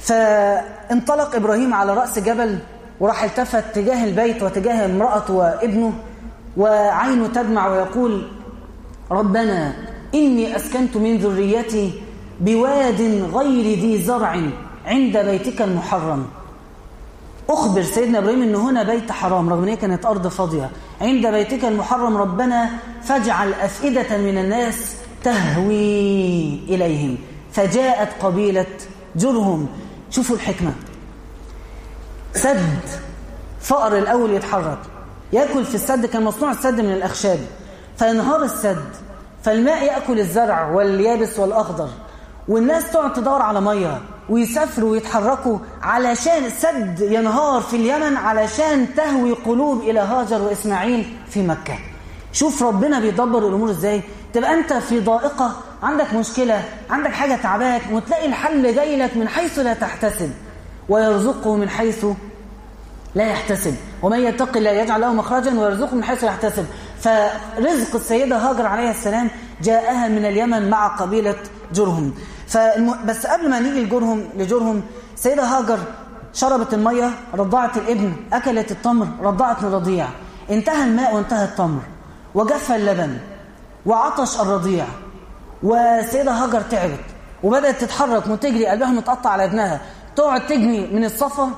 [0.00, 2.58] فانطلق إبراهيم على رأس جبل
[3.00, 5.92] وراح التفت تجاه البيت وتجاه امرأته وابنه
[6.56, 8.28] وعينه تدمع ويقول
[9.10, 9.74] ربنا
[10.14, 11.92] إني أسكنت من ذريتي
[12.40, 13.00] بواد
[13.34, 14.40] غير ذي زرع
[14.86, 16.26] عند بيتك المحرم.
[17.48, 20.70] أخبر سيدنا إبراهيم أن هنا بيت حرام رغم أنها كانت أرض فاضية.
[21.00, 22.70] عند بيتك المحرم ربنا
[23.02, 24.94] فاجعل أفئدة من الناس
[25.24, 27.16] تهوي إليهم.
[27.52, 28.66] فجاءت قبيلة
[29.16, 29.68] جرهم.
[30.10, 30.72] شوفوا الحكمة.
[32.32, 32.80] سد
[33.60, 34.78] فقر الأول يتحرك.
[35.32, 37.38] يأكل في السد كان مصنوع السد من الأخشاب.
[38.00, 38.84] فينهار السد
[39.44, 41.88] فالماء يأكل الزرع واليابس والأخضر
[42.48, 49.80] والناس تقعد تدور على مية ويسافروا ويتحركوا علشان السد ينهار في اليمن علشان تهوي قلوب
[49.80, 51.78] إلى هاجر وإسماعيل في مكة.
[52.32, 54.02] شوف ربنا بيدبر الأمور إزاي.
[54.32, 59.58] تبقى أنت في ضائقة عندك مشكلة عندك حاجة تعباك وتلاقي الحل جاي لك من حيث
[59.58, 60.30] لا تحتسب.
[60.88, 62.06] ويرزقه من حيث
[63.14, 63.74] لا يحتسب.
[64.02, 66.66] ومن يتق الله يجعل له مخرجا ويرزقه من حيث لا يحتسب.
[67.00, 69.30] فرزق السيدة هاجر عليه السلام
[69.62, 71.36] جاءها من اليمن مع قبيلة
[71.74, 72.14] جرهم
[72.48, 72.94] فالم...
[73.06, 74.82] بس قبل ما نيجي لجرهم لجرهم
[75.14, 75.78] السيدة هاجر
[76.32, 80.08] شربت المية رضعت الابن أكلت التمر رضعت الرضيع.
[80.50, 81.80] انتهى الماء وانتهى التمر.
[82.34, 83.18] وجف اللبن
[83.86, 84.86] وعطش الرضيع.
[85.62, 87.04] والسيدة هاجر تعبت
[87.42, 89.80] وبدأت تتحرك وتجري قلبها متقطع على ابنها
[90.16, 91.50] تقعد تجني من الصفا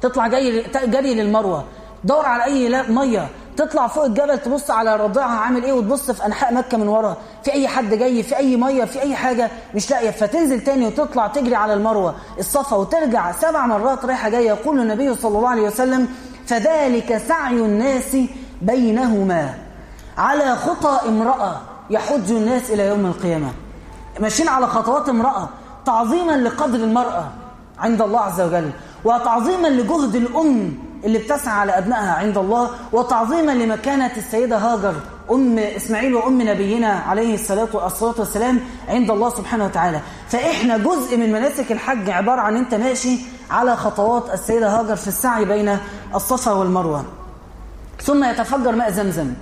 [0.00, 1.64] تطلع جاي جري للمروة.
[2.04, 3.28] دور على أي مية.
[3.58, 7.16] تطلع فوق الجبل تبص على رضيعها عامل إيه وتبص في أنحاء مكة من ورا.
[7.44, 10.10] في أي حد جاي في أي مية في أي حاجة مش لاقية.
[10.10, 12.14] فتنزل تاني وتطلع تجري على المروة.
[12.38, 14.48] الصفا وترجع سبع مرات رايحة جاية.
[14.48, 16.08] يقول النبي صلى الله عليه وسلم
[16.46, 18.16] فذلك سعي الناس
[18.62, 19.54] بينهما
[20.18, 23.50] على خطى امرأة يحج الناس إلى يوم القيامة.
[24.20, 25.48] ماشيين على خطوات امرأة.
[25.86, 27.28] تعظيما لقدر المرأة
[27.78, 28.70] عند الله عز وجل
[29.04, 34.94] وتعظيما لجهد الأم اللي بتسعى على أبنائها عند الله وتعظيما لمكانة السيدة هاجر
[35.30, 37.68] أم إسماعيل وأم نبينا عليه الصلاة
[38.18, 40.00] والسلام عند الله سبحانه وتعالى.
[40.28, 43.18] فإحنا جزء من مناسك الحج عبارة عن أنت ماشي
[43.50, 45.78] على خطوات السيدة هاجر في السعي بين
[46.14, 47.04] الصفا والمروة.
[48.02, 49.34] ثم يتفجر ماء زمزم.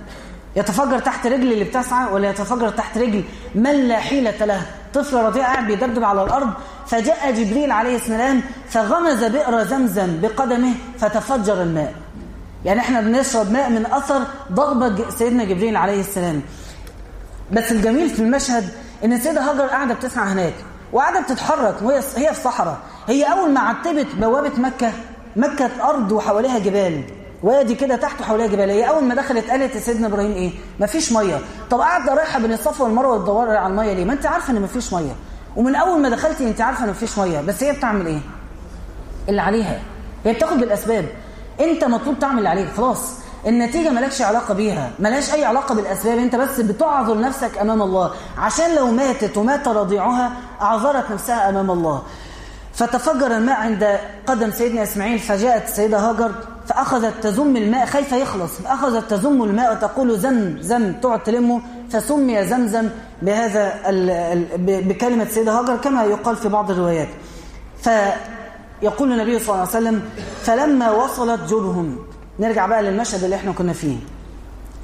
[0.55, 3.23] يتفجر تحت رجل اللي بتسعى ولا يتفجر تحت رجل
[3.55, 4.61] من لا حيلة له؟
[4.93, 6.49] طفل رضيع قاعد بيدبدب على الأرض
[6.87, 11.93] فجاء جبريل عليه السلام فغمز بئر زمزم بقدمه فتفجر الماء.
[12.65, 14.21] يعني إحنا بنشرب ماء من أثر
[14.51, 16.41] ضربة سيدنا جبريل عليه السلام.
[17.51, 18.69] بس الجميل في المشهد
[19.05, 20.53] إن السيدة هاجر قاعدة بتسعى هناك
[20.93, 22.77] وقاعدة بتتحرك وهي هي في صحراء.
[23.07, 24.91] هي أول ما عتبت بوابة مكة
[25.35, 27.03] مكة أرض وحواليها جبال.
[27.43, 31.39] وادي كده تحت وحواليها جبال هي أول ما دخلت قالت لسيدنا إبراهيم إيه؟ مفيش مية.
[31.69, 34.93] طب قاعدة رايحة بين الصفا والمروة وتدور على المية ليه؟ ما أنت عارفة إن مفيش
[34.93, 35.15] مية.
[35.55, 37.41] ومن أول ما دخلتي أنت عارفة إن مفيش مية.
[37.41, 38.19] بس هي بتعمل إيه؟
[39.29, 39.79] اللي عليها.
[40.25, 41.05] هي بتاخد بالأسباب.
[41.59, 42.67] أنت مطلوب تعمل اللي عليك.
[42.77, 43.11] خلاص.
[43.47, 44.91] النتيجة ملكش علاقة بيها.
[44.99, 46.17] ملاش أي علاقة بالأسباب.
[46.17, 48.11] أنت بس بتعذر نفسك أمام الله.
[48.37, 50.31] عشان لو ماتت ومات رضيعها
[50.61, 52.03] أعذرت نفسها أمام الله.
[52.73, 56.31] فتفجر الماء عند قدم سيدنا إسماعيل فجاءت السيدة هاجر.
[56.67, 58.51] فأخذت تزم الماء خايفة يخلص.
[58.51, 61.61] فأخذت تزم الماء وتقول زم زم تقعد تلمه.
[61.89, 62.89] فسمي زمزم
[63.21, 63.73] بهذا
[64.57, 67.07] بكلمة سيدة هاجر كما يقال في بعض الروايات.
[67.81, 70.01] فيقول النبي صلى الله عليه وسلم
[70.43, 71.97] فلما وصلت جرهم.
[72.39, 73.97] نرجع بقى للمشهد اللي إحنا كنا فيه.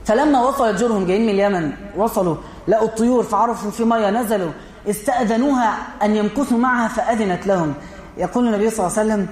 [0.06, 1.72] فلما وصلت جرهم جايين من اليمن.
[1.98, 2.36] وصلوا.
[2.68, 4.52] لقوا الطيور فعرفوا في مية نزلوا.
[4.90, 7.74] استأذنوها أن يمكثوا معها فأذنت لهم.
[8.18, 9.28] يقول النبي صلى الله عليه وسلم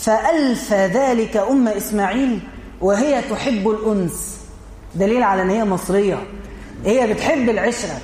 [0.00, 2.40] فألف ذلك أم إسماعيل
[2.80, 4.38] وهي تحب الأنس.
[4.94, 6.18] دليل على أن هي مصرية.
[6.84, 7.98] هي بتحب العشرة.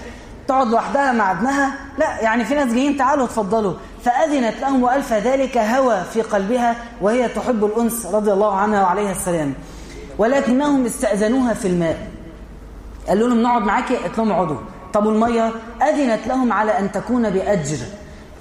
[0.49, 1.74] تقعد لوحدها مع ابنها.
[1.99, 3.74] لا يعني في ناس جايين تعالوا اتفضلوا.
[4.05, 9.55] فأذنت لهم وألف ذلك هوى في قلبها وهي تحب الأنس رضي الله عنها وعليها السلام.
[10.18, 12.09] ولكنهم استأذنوها في الماء.
[13.09, 14.57] قالوا لهم نقعد معاكي؟ قالت لهم اقعدوا.
[14.92, 17.78] طب والمية؟ أذنت لهم على أن تكون بأجر.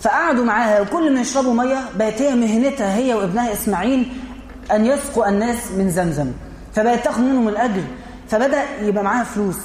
[0.04, 4.14] فقعدوا معاها وكل ما يشربوا مية بقت هي مهنتها هي وابنها إسماعيل
[4.72, 6.32] أن يسقوا الناس من زمزم.
[6.74, 7.84] فبقت تاخد منهم الأجر.
[8.30, 9.58] فبدأ يبقى معاها فلوس.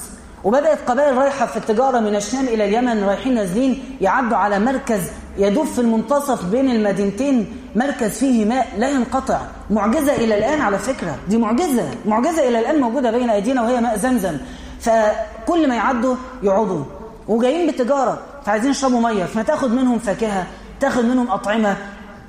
[0.44, 5.00] وبدأت قبائل رايحة في التجارة من الشام إلى اليمن رايحين نازلين يعدوا على مركز
[5.38, 9.40] يدوب في المنتصف بين المدينتين مركز فيه ماء لا ينقطع.
[9.70, 11.16] معجزة إلى الآن على فكرة.
[11.28, 11.90] دي معجزة.
[12.06, 14.36] معجزة إلى الآن موجودة بين أيدينا وهي ماء زمزم.
[14.80, 16.84] فكل ما يعدوا يقعدوا
[17.28, 18.18] وجايين بالتجارة.
[18.46, 19.24] فعايزين يشربوا مية.
[19.24, 20.46] فتاخد منهم فاكهة
[20.80, 21.76] تاخد منهم أطعمة.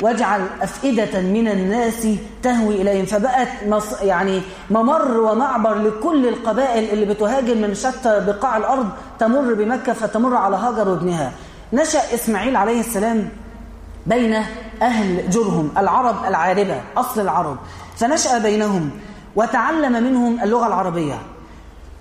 [0.01, 2.07] واجعل أفئدة من الناس
[2.43, 3.05] تهوي إليهم.
[3.05, 4.01] فبقت مص...
[4.01, 4.41] يعني
[4.71, 8.89] ممر ومعبر لكل القبائل اللي بتهاجر من شتى بقاع الأرض
[9.19, 11.31] تمر بمكة فتمر على هاجر وابنها
[11.73, 13.29] نشأ إسماعيل عليه السلام
[14.05, 14.43] بين
[14.81, 17.57] أهل جرهم العرب العاربة أصل العرب.
[17.97, 18.89] فنشأ بينهم
[19.35, 21.17] وتعلم منهم اللغة العربية.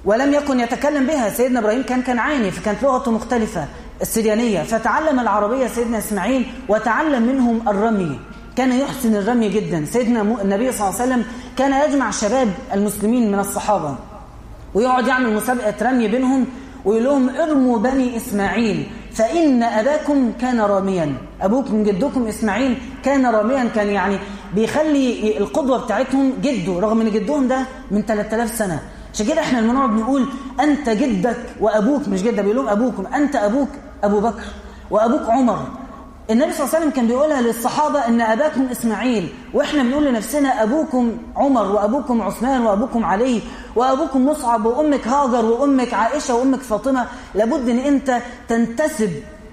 [0.05, 1.31] ولم يكن يتكلم بها.
[1.31, 3.67] سيدنا إبراهيم كان كنعاني فكانت لغته مختلفة.
[4.03, 4.63] السريانية.
[4.63, 8.19] فتعلم العربية سيدنا إسماعيل وتعلم منهم الرمي.
[8.57, 9.85] كان يحسن الرمي جدا.
[9.85, 11.25] سيدنا النبي صلى الله عليه وسلم
[11.57, 13.97] كان يجمع شباب المسلمين من الصحابة
[14.75, 16.47] ويقعد يعمل مسابقة رمي بينهم
[16.85, 21.15] ويقول لهم ارموا بني إسماعيل فإن أباكم كان راميا.
[21.43, 23.65] أبوكم جدكم إسماعيل كان راميا.
[23.65, 24.19] كان يعني
[24.55, 28.81] بيخلي القدوة بتاعتهم جده رغم إن جدهم ده من 3000 سنة.
[29.15, 30.29] عشان كده إحنا لما نقعد نقول
[30.61, 33.69] أنت جدك وأبوك مش جدك بيقول لهم أبوكم أنت أبوك
[34.05, 34.45] أبو بكر
[34.91, 35.67] وأبوك عمر.
[36.31, 41.19] النبي صلى الله عليه وسلم كان بيقولها للصحابة إن أباكم إسماعيل وإحنا بنقول لنفسنا أبوكم
[41.37, 43.43] عمر وأبوكم عثمان وأبوكم علي
[43.77, 47.07] وأبوكم مصعب وأمك هاجر وأمك عائشة وأمك فاطمة.
[47.35, 49.11] لابد إن أنت تنتسب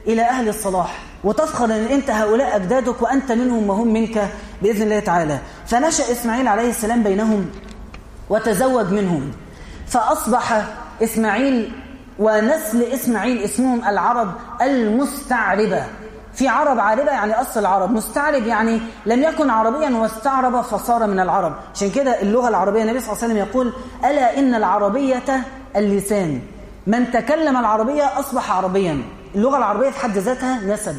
[0.07, 4.29] إلى أهل الصلاح وتفخر أن أنت هؤلاء أجدادك وأنت منهم وهم منك
[4.61, 5.39] بإذن الله تعالى.
[5.67, 7.49] فنشأ إسماعيل عليه السلام بينهم
[8.29, 9.31] وتزوج منهم.
[9.87, 10.65] فأصبح
[11.03, 11.71] إسماعيل
[12.19, 15.83] ونسل إسماعيل اسمهم العرب المستعربة.
[16.33, 17.91] في عرب عاربة يعني أصل العرب.
[17.91, 21.53] مستعرب يعني لم يكن عربيا واستعرب فصار من العرب.
[21.75, 23.73] عشان كده اللغة العربية النبي صلى الله عليه وسلم يقول
[24.05, 25.45] ألا إن العربية
[25.75, 26.41] اللسان.
[26.87, 29.03] من تكلم العربية أصبح عربيا.
[29.35, 30.95] اللغة العربية في حد ذاتها نسب.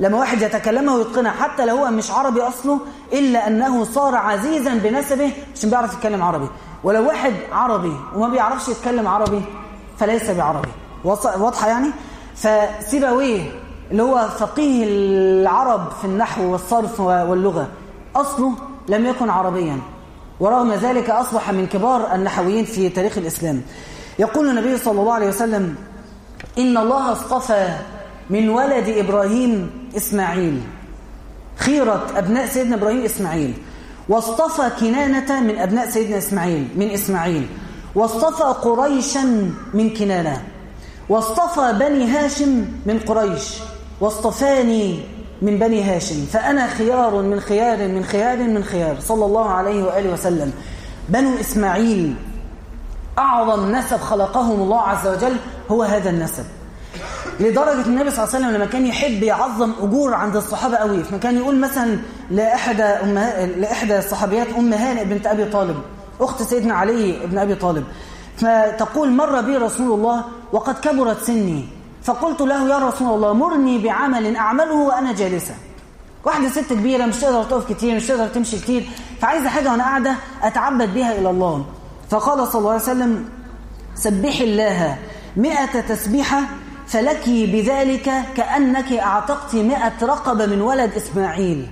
[0.00, 2.80] لما واحد يتكلمها ويتقنها حتى لو هو مش عربي أصله
[3.12, 6.48] إلا أنه صار عزيزا بنسبه عشان بيعرف يتكلم عربي.
[6.84, 9.42] ولو واحد عربي وما بيعرفش يتكلم عربي
[9.98, 10.68] فليس بعربي.
[11.04, 11.88] واضحة يعني؟
[12.34, 13.50] فسيبويه
[13.90, 17.68] اللي هو فقيه العرب في النحو والصرف واللغة.
[18.16, 18.52] أصله
[18.88, 19.78] لم يكن عربيا
[20.40, 23.62] ورغم ذلك أصبح من كبار النحويين في تاريخ الإسلام.
[24.18, 25.74] يقول النبي صلى الله عليه وسلم
[26.58, 27.68] إن الله اصطفى
[28.30, 30.60] من ولد إبراهيم إسماعيل
[31.56, 33.54] خيرة أبناء سيدنا إبراهيم إسماعيل
[34.08, 37.46] واصطفى كنانة من أبناء سيدنا إسماعيل من إسماعيل.
[37.94, 40.42] واصطفى قريشا من كنانة.
[41.08, 43.54] واصطفى بني هاشم من قريش.
[44.00, 45.00] واصطفاني
[45.42, 46.26] من بني هاشم.
[46.32, 49.00] فأنا خيار من خيار من خيار من خيار.
[49.00, 50.52] صلى الله عليه وآله وسلم.
[51.08, 52.14] بنو إسماعيل.
[53.18, 55.36] أعظم نسب خلقهم الله عز وجل
[55.70, 56.44] هو هذا النسب.
[57.40, 61.36] لدرجة النبي صلى الله عليه وسلم لما كان يحب يعظم أجور عند الصحابة قوي فكان
[61.36, 61.98] يقول مثلا
[62.30, 63.12] لإحدى.
[63.56, 65.76] لإحدى الصحابيات أم هانئ بنت أبي طالب.
[66.20, 67.84] أخت سيدنا علي بن أبي طالب
[68.36, 71.64] فتقول مر بي رسول الله وقد كبرت سني
[72.02, 75.54] فقلت له يا رسول الله مرني بعمل أعمله وأنا جالسة.
[76.24, 78.90] واحدة ست كبيرة مش تقدر تقف كتير مش تقدر تمشي كتير
[79.20, 81.64] فعايزة حاجة وأنا قاعدة أتعبد بها إلى الله.
[82.10, 83.28] فقال صلى الله عليه وسلم
[83.94, 84.98] سبحي الله
[85.36, 86.40] مئة تسبيحة
[86.86, 91.66] فلك بذلك كأنك أعتقت مئة رقبة من ولد إسماعيل.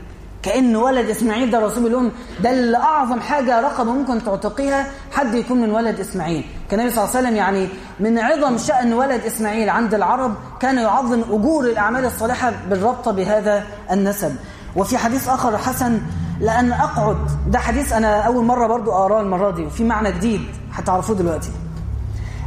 [0.46, 2.10] كأن ولد إسماعيل ده رسول الله.
[2.40, 6.44] ده اللي أعظم حاجة رقبة ممكن تعتقيها حد يكون من ولد إسماعيل.
[6.70, 7.68] كان النبي صلى الله عليه وسلم يعني
[8.00, 14.36] من عظم شأن ولد إسماعيل عند العرب كان يعظم أجور الأعمال الصالحة بالربط بهذا النسب.
[14.76, 16.00] وفي حديث آخر حسن
[16.40, 17.16] لأن أقعد.
[17.48, 20.40] ده حديث أنا أول مرة برضو أقراه المرة دي وفي معنى جديد
[20.72, 21.50] هتعرفوه دلوقتي.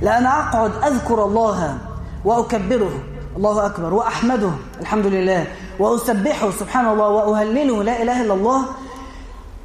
[0.01, 1.77] لأن أقعد أذكر الله
[2.25, 2.91] وأكبره.
[3.39, 5.47] الله أكبر وأحمده الحمد لله
[5.79, 8.65] وأسبحه سبحان الله وأهلله لا إله إلا الله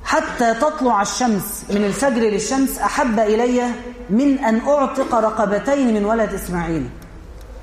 [0.05, 3.63] حتى تطلع الشمس من الفجر للشمس أحب إلي
[4.11, 6.89] من أن أعتق رقبتين من ولد إسماعيل.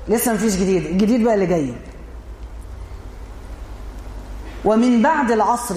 [0.08, 1.74] لسه مفيش جديد الجديد بقى اللي جاي.
[4.64, 5.76] ومن بعد العصر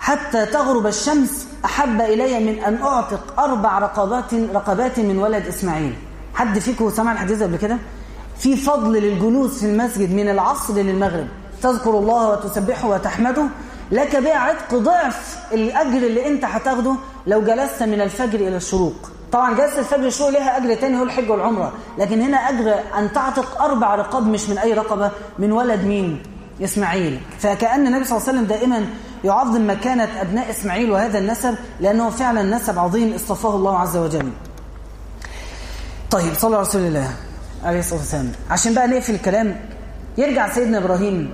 [0.00, 5.94] حتى تغرب الشمس أحب إلي من أن أعتق أربع رقبات رقبات من ولد إسماعيل.
[6.34, 7.78] حد فيكم سمع الحديث قبل كده؟
[8.40, 11.26] في فضل للجلوس في المسجد من العصر للمغرب.
[11.62, 13.44] تذكر الله وتسبحه وتحمده.
[13.92, 16.94] لك بها عتق ضعف الأجر اللي أنت هتاخده
[17.26, 19.10] لو جلست من الفجر إلى الشروق.
[19.32, 21.72] طبعا جلسة الفجر الشروق لها أجر تاني هو الحج والعمرة.
[21.98, 26.22] لكن هنا أجر أن تعتق أربع رقاب مش من أي رقبة من ولد مين؟
[26.64, 27.20] إسماعيل.
[27.38, 28.86] فكأن النبي صلى الله عليه وسلم دائما
[29.24, 34.30] يعظم مكانة أبناء إسماعيل وهذا النسب لأنه فعلا نسب عظيم اصطفاه الله عز وجل.
[36.10, 37.10] طيب صلى على رسول الله
[37.64, 38.32] عليه الصلاة والسلام.
[38.50, 39.56] عشان بقى نقفل الكلام
[40.18, 41.30] يرجع سيدنا إبراهيم.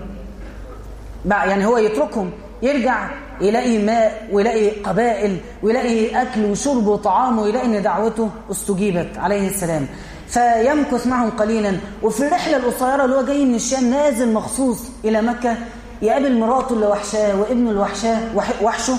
[1.25, 2.31] بقى يعني هو يتركهم
[2.63, 3.09] يرجع
[3.41, 9.87] يلاقي ماء ويلاقي قبائل ويلاقي أكل وشرب وطعام ويلاقي أن دعوته استجيبت عليه السلام.
[10.29, 11.77] فيمكث معهم قليلا.
[12.03, 15.57] وفي الرحلة القصيرة اللي هو جاي من الشام نازل مخصوص إلى مكة
[16.03, 18.19] يقابل مراته اللي وحشاه وابنه اللي وحشاه
[18.63, 18.97] وحشه.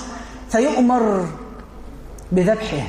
[0.50, 1.26] فيؤمر
[2.32, 2.86] بذبحه.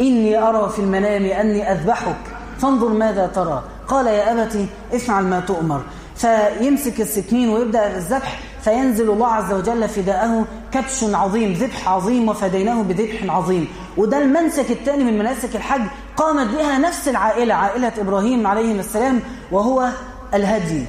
[0.00, 2.16] إني أرى في المنام أني أذبحك.
[2.58, 3.62] فانظر ماذا ترى.
[3.88, 5.80] قال يا أبتي افعل ما تؤمر.
[6.16, 13.34] فيمسك السكين ويبدأ الذبح فينزل الله عز وجل فداءه كبش عظيم ذبح عظيم وفديناه بذبح
[13.34, 13.68] عظيم.
[13.96, 15.82] وده المنسك الثاني من مناسك الحج
[16.16, 19.20] قامت بها نفس العائلة عائلة إبراهيم عليه السلام
[19.52, 19.88] وهو
[20.34, 20.84] الهدي.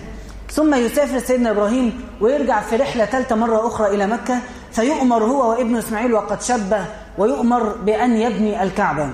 [0.52, 4.40] ثم يسافر سيدنا إبراهيم ويرجع في رحلة ثالثة مرة أخرى إلى مكة
[4.72, 6.86] فيؤمر هو وابن إسماعيل وقد شبه
[7.18, 9.10] ويؤمر بأن يبني الكعبة.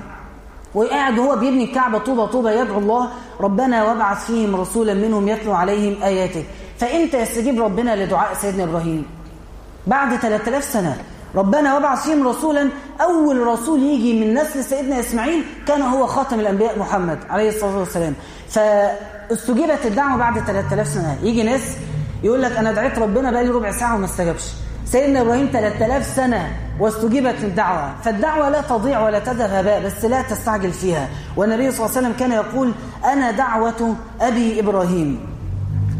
[0.75, 3.09] وقاعد هو بيبني الكعبة طوبة طوبة يدعو الله
[3.41, 6.43] ربنا وابعث فيهم رسولا منهم يتلو عليهم آياته
[6.79, 9.05] فإمتى يستجيب ربنا لدعاء سيدنا إبراهيم.
[9.87, 10.97] بعد 3000 سنة
[11.35, 12.69] ربنا وابعث فيهم رسولا
[13.01, 18.13] أول رسول يجي من نسل سيدنا إسماعيل كان هو خاتم الأنبياء محمد عليه الصلاة والسلام.
[18.49, 21.17] فاستجيبت الدعوة بعد 3000 سنة.
[21.23, 21.61] يجي ناس
[22.23, 24.43] يقول لك أنا دعيت ربنا بقى لي ربع ساعة وما استجابش.
[24.93, 31.07] سيدنا إبراهيم 3000 سنة واستجيبت الدعوة فالدعوة لا تضيع ولا تذهب بس لا تستعجل فيها.
[31.37, 32.71] والنبي صلى الله عليه وسلم كان يقول
[33.05, 35.19] أنا دعوة أبي إبراهيم.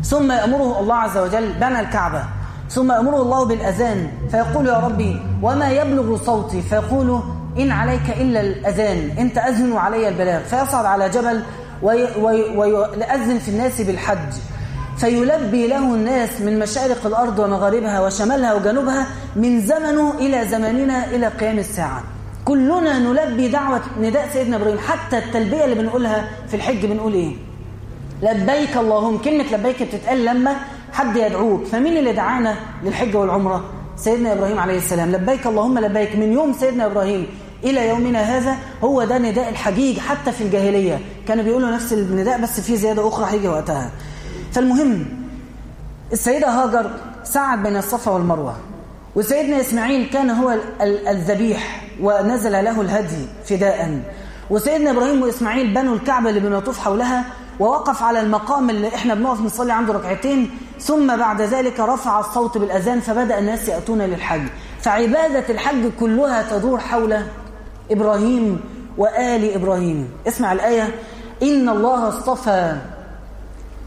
[0.04, 2.24] ثم يأمره الله عز وجل بنى الكعبة.
[2.70, 7.22] ثم يأمره الله بالأذان فيقول يا ربي وما يبلغ صوتي؟ فيقول
[7.58, 10.40] إن عليك إلا الأذان أنت أذن وعلي البلاغ.
[10.40, 11.44] فيصعد على جبل
[11.82, 14.34] ويؤذن في الناس بالحج.
[14.98, 21.60] فيلبي له الناس من مشارق الأرض ومغاربها وشمالها وجنوبها من زمنه إلى زماننا إلى قيام
[21.60, 22.04] الساعة.
[22.46, 27.32] كلنا نلبي دعوة نداء سيدنا إبراهيم حتى التلبية اللي بنقولها في الحج بنقول إيه؟
[28.22, 30.56] لبيك اللهم كلمة لبيك بتتقال لما
[30.94, 31.66] حد يدعوك.
[31.66, 33.66] فمين اللي دعانا للحج والعمرة؟
[33.98, 35.12] سيدنا إبراهيم عليه السلام.
[35.12, 36.16] لبيك اللهم لبيك.
[36.16, 37.28] من يوم سيدنا إبراهيم
[37.64, 41.00] إلى يومنا هذا هو ده نداء الحجيج حتى في الجاهلية.
[41.28, 43.92] كانوا بيقولوا نفس النداء بس في زيادة أخرى هيجي وقتها.
[44.54, 45.06] فالمهم
[46.14, 46.92] السيدة هاجر
[47.24, 48.56] سعد بين الصفا والمروة
[49.16, 54.02] وسيدنا إسماعيل كان هو الذبيح ونزل له الهدي فداء.
[54.50, 57.26] وسيدنا إبراهيم وإسماعيل بنوا الكعبة اللي بنطوف حولها
[57.60, 63.00] ووقف على المقام اللي إحنا بنقف نصلي عنده ركعتين ثم بعد ذلك رفع الصوت بالأذان
[63.00, 64.42] فبدأ الناس يأتون للحج.
[64.82, 67.18] فعبادة الحج كلها تدور حول
[67.92, 68.62] إبراهيم
[68.98, 70.10] وآل إبراهيم.
[70.28, 70.96] اسمع الآية.
[71.44, 72.76] إن الله اصطفى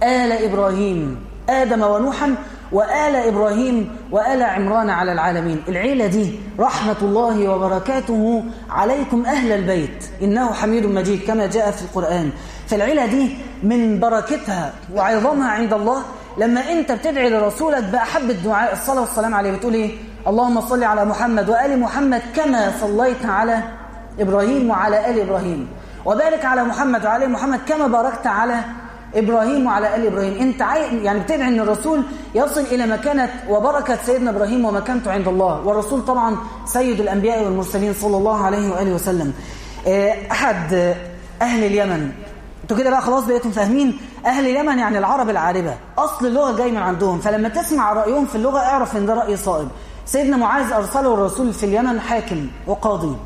[0.03, 2.35] آل إبراهيم آدم ونوحا
[2.73, 5.63] وآل إبراهيم وآل عمران على العالمين.
[5.69, 10.05] العيلة دي رحمة الله وبركاته عليكم أهل البيت.
[10.23, 12.31] إنه حميد مجيد كما جاء في القرآن.
[12.67, 16.03] فالعيلة دي من بركتها وعظمها عند الله.
[16.39, 19.91] لما أنت بتدعي لرسولك بأحب الدعاء الصلاة والسلام عليه بتقول إيه؟
[20.27, 23.63] اللهم صل على محمد وآل محمد كما صليت على
[24.21, 25.69] إبراهيم وعلى آل إبراهيم.
[26.05, 28.61] وبارك على محمد وعلى محمد كما باركت على
[29.15, 30.41] إبراهيم وعلى آل إبراهيم.
[30.41, 31.05] أنت عاي...
[31.05, 32.03] يعني بتدعي أن الرسول
[32.35, 35.61] يصل إلى مكانة وبركة سيدنا إبراهيم ومكانته عند الله.
[35.61, 36.37] والرسول طبعا
[36.67, 39.33] سيد الأنبياء والمرسلين صلى الله عليه وآله وسلم.
[40.31, 40.95] أحد
[41.43, 42.13] أهل اليمن.
[42.63, 45.75] أنتوا كده بقى خلاص بقيتم فاهمين أهل اليمن يعني العرب العاربة.
[45.99, 47.21] أصل اللغة جاي من عندهم.
[47.21, 49.69] فلما تسمع رأيهم في اللغة اعرف إن ده رأي صائب.
[50.07, 53.17] سيدنا معاذ أرسله الرسول في اليمن حاكم وقاضي.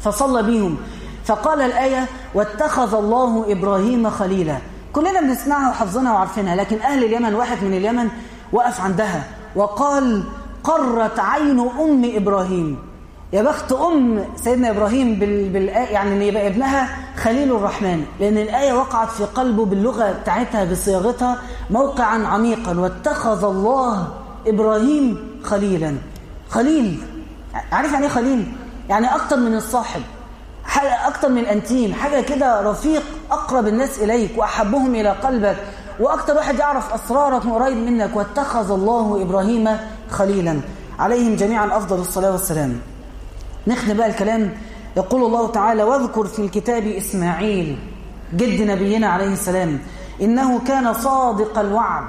[0.00, 0.76] فصلى بهم.
[1.24, 4.56] فقال الآية واتخذ الله إبراهيم خليلا.
[4.96, 8.08] كلنا بنسمعها وحافظينها وعارفينها لكن أهل اليمن واحد من اليمن
[8.52, 9.24] وقف عندها
[9.56, 10.24] وقال
[10.64, 12.78] قرت عين أم إبراهيم.
[13.32, 15.48] يا بخت أم سيدنا إبراهيم بال...
[15.48, 21.38] بالآية يعني أن يبقى ابنها خليل الرحمن لأن الآية وقعت في قلبه باللغة بتاعتها بصياغتها
[21.70, 22.80] موقعا عميقا.
[22.80, 24.08] واتخذ الله
[24.46, 25.96] إبراهيم خليلا.
[26.50, 27.00] خليل
[27.72, 28.52] عارف يعني إيه خليل؟
[28.88, 30.02] يعني أكتر من الصاحب.
[30.76, 35.56] حاجة أكتر من الأنتيم حاجة كده رفيق أقرب الناس إليك وأحبهم إلى قلبك
[36.00, 39.68] وأكتر واحد يعرف أسرارك وقريب منك واتخذ الله إبراهيم
[40.10, 40.60] خليلا.
[40.98, 42.80] عليهم جميعا أفضل الصلاة والسلام.
[43.66, 44.50] نختم بقى الكلام.
[44.96, 47.78] يقول الله تعالى واذكر في الكتاب إسماعيل
[48.34, 49.78] جد نبينا عليه السلام
[50.22, 52.04] إنه كان صادق الوعد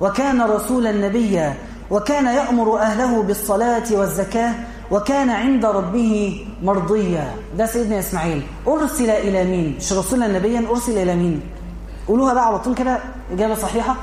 [0.00, 1.54] وكان رسولا نبيا
[1.90, 4.54] وكان يأمر أهله بالصلاة والزكاة
[4.90, 8.42] وكان عند ربه مرضيا ده سيدنا إسماعيل.
[8.68, 11.40] أرسل إلى مين؟ مش رسولا نبيا أرسل إلى مين؟
[12.08, 12.98] قولوها بقى على طول كده
[13.32, 13.96] إجابة صحيحة.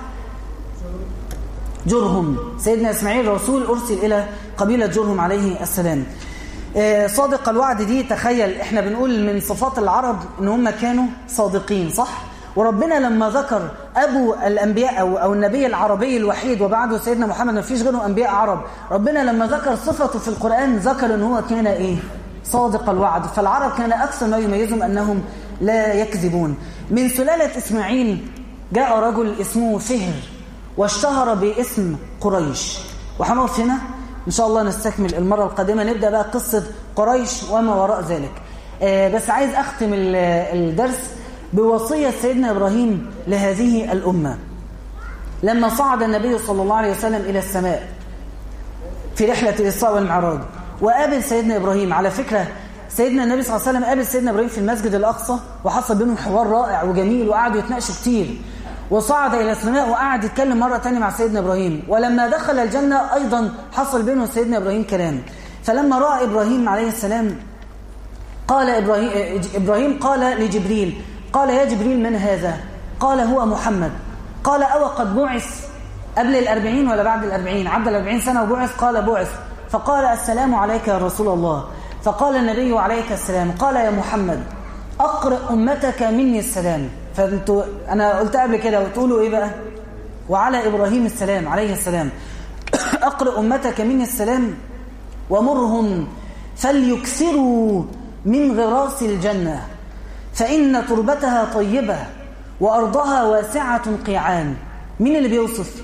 [1.88, 2.38] جرهم.
[2.58, 4.28] سيدنا إسماعيل رسول أرسل إلى
[4.58, 6.06] قبيلة جرهم عليه السلام.
[7.08, 12.22] صادق الوعد دي تخيل إحنا بنقول من صفات العرب إن هم كانوا صادقين صح؟
[12.56, 17.82] وربنا لما ذكر أبو الأنبياء أو, أو النبي العربي الوحيد وبعده سيدنا محمد ما فيش
[17.82, 21.96] غيره أنبياء عرب ربنا لما ذكر صفته في القرآن ذكر إن هو كان إيه؟
[22.44, 23.26] صادق الوعد.
[23.26, 25.24] فالعرب كان أكثر ما يميزهم أنهم
[25.62, 26.56] لا يكذبون.
[26.92, 28.28] من سلالة إسماعيل
[28.74, 30.14] جاء رجل اسمه فهر
[30.78, 32.80] واشتهر باسم قريش.
[33.20, 33.78] وهنقف هنا
[34.28, 35.84] إن شاء الله نستكمل المرة القادمة.
[35.84, 36.64] نبدأ بقى قصة
[36.96, 38.32] قريش وما وراء ذلك.
[38.82, 41.10] آه بس عايز أختم الدرس
[41.54, 44.38] بوصية سيدنا إبراهيم لهذه الأمة.
[45.44, 47.88] لما صعد النبي صلى الله عليه وسلم إلى السماء
[49.16, 50.40] في رحلة الإسراء والمعراج
[50.82, 51.94] وقابل سيدنا إبراهيم.
[51.94, 52.48] على فكرة
[52.90, 56.48] سيدنا النبي صلى الله عليه وسلم قابل سيدنا إبراهيم في المسجد الأقصى وحصل بينهم حوار
[56.48, 58.42] رائع وجميل وقعدوا يتناقشوا كتير.
[58.92, 61.84] وصعد إلى السماء وقعد يتكلم مرة تانية مع سيدنا إبراهيم.
[61.88, 65.22] ولما دخل الجنة أيضا حصل بينه وسيدنا إبراهيم كلام.
[65.64, 67.36] فلما رأى إبراهيم عليه السلام
[68.48, 71.02] قال إبراهيم, إبراهيم قال لجبريل
[71.34, 72.58] قال يا جبريل من هذا؟
[73.00, 73.92] قال هو محمد.
[74.44, 75.68] قال أو قد بعث؟
[76.18, 79.32] قبل الأربعين ولا بعد الأربعين؟ عبد الأربعين سنة وبعث قال بعث.
[79.70, 81.66] فقال السلام عليك يا رسول الله.
[82.04, 84.44] فقال النبي عليك السلام قال يا محمد
[85.00, 86.90] أقرأ أمتك مني السلام.
[87.16, 89.50] فأنتوا أنا قلت قبل كده وتقولوا إيه بقى؟
[90.30, 92.10] وعلى إبراهيم السلام عليه السلام.
[93.10, 94.54] أقرأ أمتك مني السلام
[95.30, 96.08] ومرهم
[96.56, 97.84] فليكسروا
[98.26, 99.73] من غراس الجنة.
[100.34, 101.98] فإن تربتها طيبة
[102.62, 104.56] وأرضها واسعة قيعان.
[105.00, 105.84] مين اللي بيوصف؟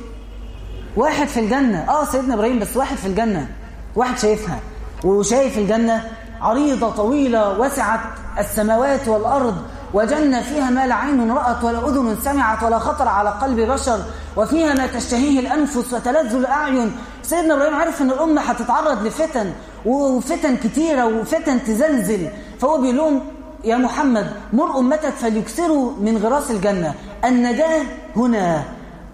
[0.96, 1.86] واحد في الجنة.
[1.90, 3.48] آه سيدنا إبراهيم بس واحد في الجنة.
[3.96, 4.60] واحد شايفها.
[5.04, 6.04] وشايف الجنة
[6.42, 8.00] عريضة طويلة وسعت
[8.40, 9.56] السماوات والأرض
[9.94, 14.00] وجنة فيها ما لا عين رأت ولا أذن سمعت ولا خطر على قلب بشر
[14.38, 16.92] وفيها ما تشتهيه الأنفس وتلذ الأعين.
[17.24, 19.52] سيدنا إبراهيم عارف أن الأمة هتتعرض لفتن
[19.86, 22.28] وفتن كتيرة وفتن تزلزل
[22.60, 23.22] فهو بيقول لهم
[23.64, 26.94] يا محمد مر أمتك فليكسروا من غراس الجنة.
[27.26, 27.82] النجاة
[28.16, 28.64] هنا.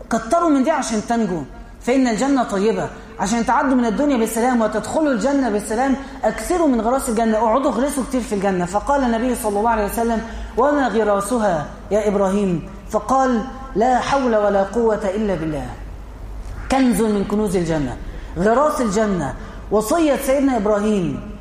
[0.10, 1.42] كتروا من دي عشان تنجوا.
[1.82, 2.90] فإن الجنة طيبة.
[3.20, 7.38] عشان تعدوا من الدنيا بالسلام وتدخلوا الجنة بالسلام أكثروا من غراس الجنة.
[7.38, 8.66] أقعدوا غرسوا كتير في الجنة.
[8.66, 10.22] فقال النبي صلى الله عليه وسلم
[10.58, 13.42] وما غراسها يا إبراهيم؟ فقال
[13.76, 15.66] لا حول ولا قوة إلا بالله.
[16.72, 17.98] كنز من كنوز الجنة.
[18.38, 19.34] غراس الجنة.
[19.72, 21.36] وصية سيدنا إبراهيم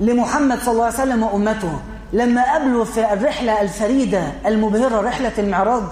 [0.00, 1.78] لمحمد صلى الله عليه وسلم وأمته.
[2.14, 5.82] لما قابلوا في الرحلة الفريدة المبهرة رحلة المعراج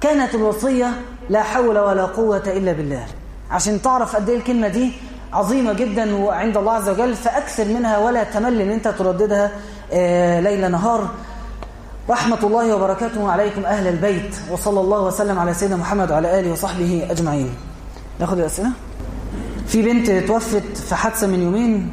[0.00, 0.92] كانت الوصية
[1.30, 3.06] لا حول ولا قوة إلا بالله.
[3.50, 4.92] عشان تعرف قد إيه الكلمة دي
[5.32, 9.50] عظيمة جدا وعند الله عز وجل فأكثر منها ولا تمل إن أنت ترددها
[10.40, 11.08] ليل نهار.
[12.10, 17.06] رحمة الله وبركاته عليكم أهل البيت وصلى الله وسلم على سيدنا محمد وعلى آله وصحبه
[17.10, 17.54] أجمعين.
[18.20, 18.70] ناخد الأسئلة؟
[19.66, 21.90] في بنت توفت في حادثة من يومين.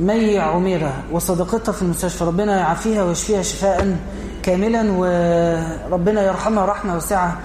[0.00, 3.96] مي عميرة وصديقتها في المستشفى ربنا يعافيها ويشفيها شفاء
[4.42, 7.38] كاملا وربنا يرحمها رحمة واسعة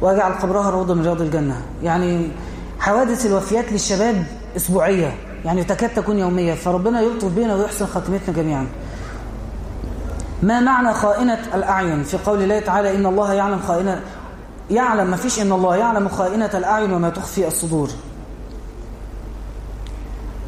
[0.00, 1.56] ويجعل قبرها روضة من رياض الجنة.
[1.82, 2.30] يعني
[2.78, 4.24] حوادث الوفيات للشباب
[4.56, 5.14] أسبوعية
[5.44, 8.66] يعني تكاد تكون يومية فربنا يلطف بينا ويحسن خاتمتنا جميعا.
[10.42, 14.00] ما معنى خائنة الأعين؟ في قول الله تعالى إن الله يعلم خائنة
[14.70, 17.88] يعلم ما فيش إن الله يعلم خائنة الأعين وما تخفي الصدور.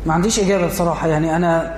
[0.06, 1.08] ما عنديش إجابة بصراحة.
[1.08, 1.76] يعني أنا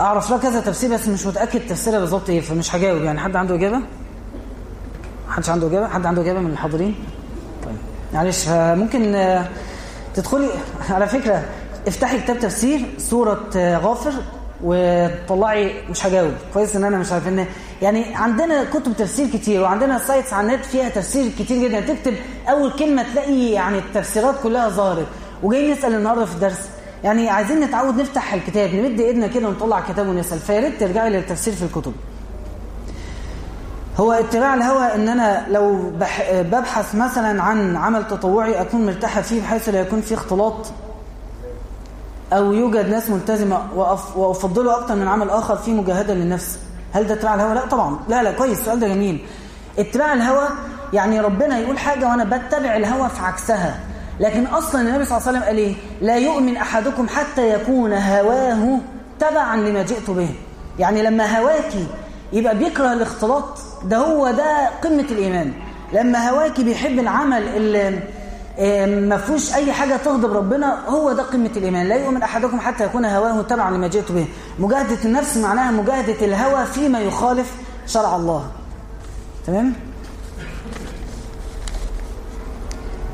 [0.00, 3.02] أعرف لها كذا تفسير بس مش متأكد تفسيرها بالظبط إيه فمش هجاوب.
[3.02, 3.80] يعني حد عنده إجابة؟
[5.28, 6.94] حدش عنده إجابة؟ حد عنده إجابة من الحاضرين؟
[7.64, 7.76] طيب.
[8.14, 9.34] معلش فممكن
[10.14, 10.48] تدخلي.
[10.90, 11.44] على فكرة
[11.88, 14.12] افتحي كتاب تفسير سورة غافر
[14.64, 16.32] وطلعي مش هجاوب.
[16.54, 17.46] كويس إن أنا مش عارف إن
[17.82, 21.80] يعني عندنا كتب تفسير كتير وعندنا سايتس على النت فيها تفسير كتير جدا.
[21.80, 22.14] تكتب
[22.48, 25.06] أول كلمة تلاقي يعني التفسيرات كلها ظهرت
[25.42, 26.68] وجاي نسأل النهارده في الدرس
[27.04, 30.38] يعني عايزين نتعود نفتح الكتاب نمد ايدنا كده ونطلع كتاب ونسأل.
[30.38, 31.92] فيا ترجعي للتفسير في الكتب.
[34.00, 39.42] هو اتباع الهوى إن أنا لو بح ببحث مثلا عن عمل تطوعي أكون مرتاحة فيه
[39.42, 40.66] بحيث لا يكون فيه اختلاط
[42.32, 46.58] أو يوجد ناس ملتزمة وأف وأفضله أكتر من عمل آخر فيه مجاهدة للنفس.
[46.92, 47.98] هل ده اتباع الهوى؟ لا طبعا.
[48.08, 48.58] لا لا كويس.
[48.60, 49.26] السؤال ده جميل.
[49.78, 50.48] اتباع الهوى
[50.92, 53.80] يعني ربنا يقول حاجة وأنا بتبع الهوى في عكسها
[54.22, 58.78] لكن أصلا النبي صلى الله عليه وسلم قال إيه؟ لا يؤمن أحدكم حتى يكون هواه
[59.20, 60.28] تبعا لما جئت به.
[60.78, 61.86] يعني لما هواكي
[62.32, 65.52] يبقى بيكره الاختلاط ده هو ده قمة الإيمان.
[65.92, 67.98] لما هواكي بيحب العمل اللي
[69.08, 71.88] ما فيهوش أي حاجة تغضب ربنا هو ده قمة الإيمان.
[71.88, 74.26] لا يؤمن أحدكم حتى يكون هواه تبعا لما جئت به.
[74.58, 77.52] مجاهدة النفس معناها مجاهدة الهوى فيما يخالف
[77.86, 78.44] شرع الله.
[79.46, 79.72] تمام؟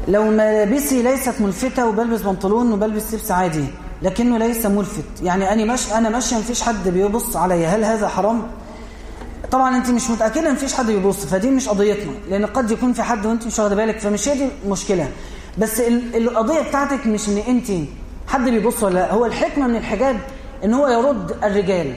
[0.09, 3.65] لو ملابسي ليست ملفتة وبلبس بنطلون وبلبس لبس عادي
[4.03, 5.05] لكنه ليس ملفت.
[5.23, 7.69] يعني أنا مش أنا ماشية مفيش حد بيبص عليا.
[7.69, 8.43] هل هذا حرام؟
[9.51, 12.13] طبعا أنت مش متأكدة ان مفيش حد بيبص فدي مش قضيتنا.
[12.31, 15.09] لأن قد يكون في حد وأنت مش واخدة بالك فمش هي دي المشكلة
[15.59, 17.67] بس ال- القضية بتاعتك مش إن أنت
[18.29, 19.13] حد بيبص ولا لأ.
[19.13, 20.17] هو الحكمة من الحجاب
[20.65, 21.95] إن هو يرد الرجال.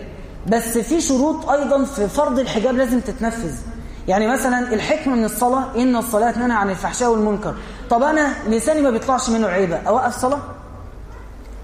[0.48, 3.54] بس في شروط أيضا في فرض الحجاب لازم تتنفذ.
[4.08, 7.56] يعني مثلا الحكمة من الصلاة إن الصلاة تنهى عن الفحشاء والمنكر.
[7.92, 9.78] طب أنا لساني ما بيطلعش منه عيبة.
[9.78, 10.40] أوقف صلاة؟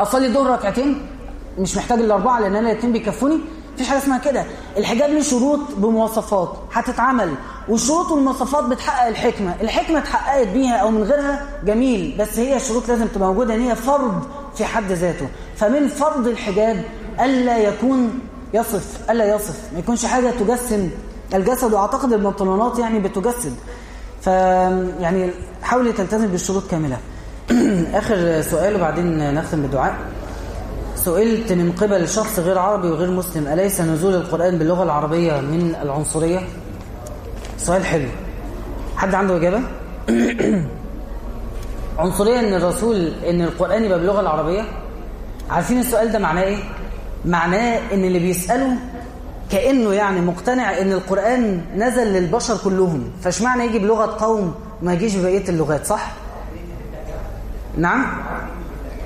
[0.02, 1.08] أصلي الظهر ركعتين؟
[1.60, 3.40] مش محتاج الاربعه لأن أنا الاثنين بيكفوني؟
[3.74, 4.46] مفيش حاجة اسمها كده.
[4.78, 6.54] الحجاب له شروط بمواصفات.
[6.74, 7.36] هتتعمل.
[7.70, 9.56] والشروط والمواصفات بتحقق الحكمة.
[9.62, 13.76] الحكمة اتحققت بيها أو من غيرها جميل بس هي شروط لازم تبقى موجودة إن هي
[13.76, 14.24] فرض
[14.56, 15.28] في حد ذاته.
[15.56, 16.84] فمن فرض الحجاب
[17.20, 18.20] ألا يكون
[18.54, 18.98] يصف.
[19.10, 19.60] ألا يصف.
[19.74, 20.90] ما يكونش حاجة تجسم.
[21.34, 23.56] الجسد واعتقد البنطلونات يعني بتجسد.
[24.28, 24.30] ف
[25.00, 25.30] يعني
[25.64, 26.98] حاولي تلتزم بالشروط كاملة
[28.00, 29.96] آخر سؤال وبعدين نختم بالدعاء
[30.96, 36.40] سئلت من قبل شخص غير عربي وغير مسلم أليس نزول القرآن باللغة العربية من العنصرية؟
[37.58, 38.08] سؤال حلو
[38.98, 39.62] حد عنده إجابة؟
[42.00, 44.64] عنصرية إن الرسول إن القرآن يبقى باللغة العربية؟
[45.50, 46.58] عارفين السؤال ده معناه إيه؟
[47.26, 48.78] معناه إن اللي بيسأله
[49.52, 53.12] كأنه يعني مقتنع إن القرآن نزل للبشر كلهم.
[53.24, 56.12] فاشمعنى يجي بلغة قوم وما يجيش ببقية اللغات صح؟
[57.78, 58.06] نعم؟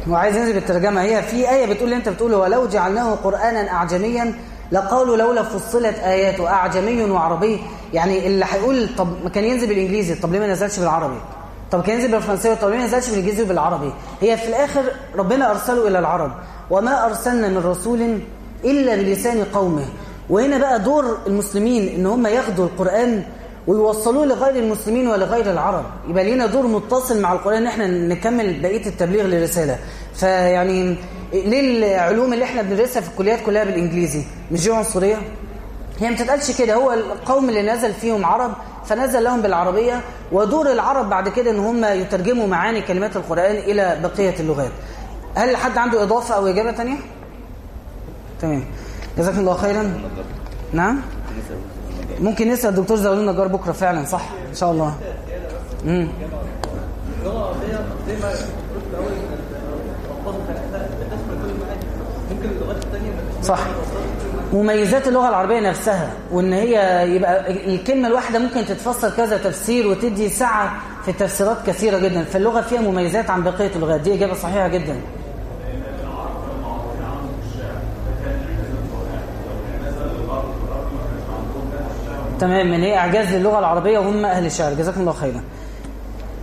[0.10, 1.02] هو عايز ينزل بالترجمة.
[1.02, 4.34] هي في آية بتقول اللي أنت بتقوله ولو جعلناه قرآنا أعجميا
[4.72, 7.60] لقالوا لولا فصلت آياته أعجمي وعربي.
[7.94, 11.18] يعني اللي هيقول طب ما كان ينزل بالإنجليزي طب ليه ما نزلش بالعربي؟
[11.72, 14.84] طب كان ينزل بالفرنسية طب ليه ما نزلش بالإنجليزي وبالعربي؟ هي في الآخر
[15.16, 16.32] ربنا أرسله إلى العرب.
[16.70, 18.20] وما أرسلنا من رسول
[18.64, 19.86] إلا بلسان قومه.
[20.30, 23.24] وهنا بقى دور المسلمين إن هم ياخدوا القرآن
[23.67, 25.86] ويوصلوه لغير المسلمين ولغير العرب.
[26.09, 29.78] يبقى لينا دور متصل مع القرآن إن إحنا نكمل بقية التبليغ للرسالة.
[30.15, 30.95] فيعني
[31.34, 35.17] ليه العلوم اللي إحنا بندرسها في الكليات كلها بالإنجليزي؟ مش دي عنصرية
[35.99, 36.74] هي ما تتقالش كده.
[36.76, 38.51] هو القوم اللي نزل فيهم عرب
[38.86, 40.01] فنزل لهم بالعربية
[40.32, 44.72] ودور العرب بعد كده إن هم يترجموا معاني كلمات القرآن إلى بقية اللغات.
[45.36, 46.97] هل حد عنده إضافة أو إجابة تانية؟
[48.41, 48.63] تمام.
[49.18, 50.01] جزاكم الله خيرا.
[50.74, 51.01] نعم؟
[52.20, 54.95] ممكن نسال الدكتور زغلول النجار بكرة فعلا صح؟ إن شاء الله.
[55.86, 56.07] امم
[63.43, 63.59] صح.
[64.53, 70.74] مميزات اللغة العربية نفسها وإن هي يبقى الكلمة الواحدة ممكن تتفسر كذا تفسير وتدي سعة
[71.05, 72.24] في تفسيرات كثيرة جدا.
[72.24, 74.95] فاللغة فيها مميزات عن بقية اللغات دي إجابة صحيحة جدا.
[82.42, 84.74] تمام من هي إعجاز للغة العربية وهم أهل الشعر.
[84.74, 85.42] جزاكم الله خيرا.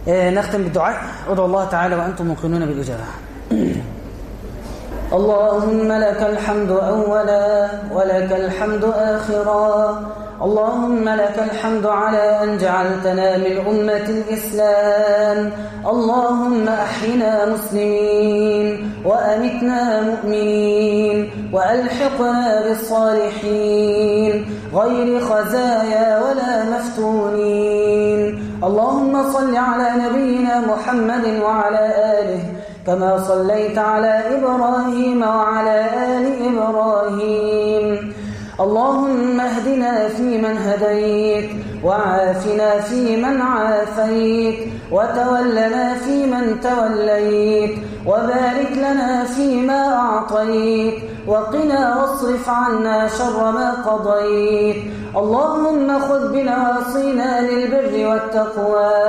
[0.08, 1.02] آه نختم بالدعاء.
[1.30, 3.04] ادعوا الله تعالى وأنتم موقنون بالإجابة.
[5.18, 10.00] اللهم لك الحمد اولا ولك الحمد اخرا.
[10.42, 15.52] اللهم لك الحمد على أن جعلتنا من أمة الإسلام.
[15.86, 21.30] اللهم أحينا مسلمين وأمتنا مؤمنين.
[21.52, 24.34] وألحقنا بالصالحين.
[24.74, 28.20] غير خزايا ولا مفتونين.
[28.64, 31.84] اللهم صل على نبينا محمد وعلى
[32.20, 32.42] آله
[32.86, 35.78] كما صليت على إبراهيم وعلى
[36.16, 38.12] آل إبراهيم.
[38.60, 41.50] اللهم اهدنا فيمن هديت
[41.84, 44.58] وعافنا فيمن عافيت
[44.92, 47.74] وتولنا فيمن توليت
[48.06, 50.94] وبارك لنا فيما أعطيت
[51.26, 54.76] وقنا واصرف عنا شر ما قضيت.
[55.16, 59.04] اللهم خذ بنواصينا للبر والتقوى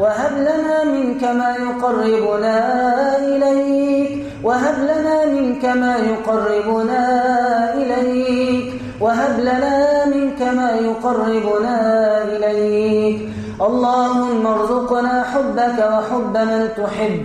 [0.00, 2.56] وهب لنا منك ما يقربنا
[3.18, 4.10] إليك
[4.44, 7.04] وهب لنا منك ما يقربنا
[7.74, 8.41] إليك.
[9.02, 11.78] وهب لنا منك ما يقربنا
[12.24, 13.28] إليك.
[13.60, 17.24] اللهم ارزقنا حبك وحب من تحب.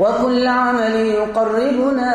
[0.00, 2.12] وكل عمل يقربنا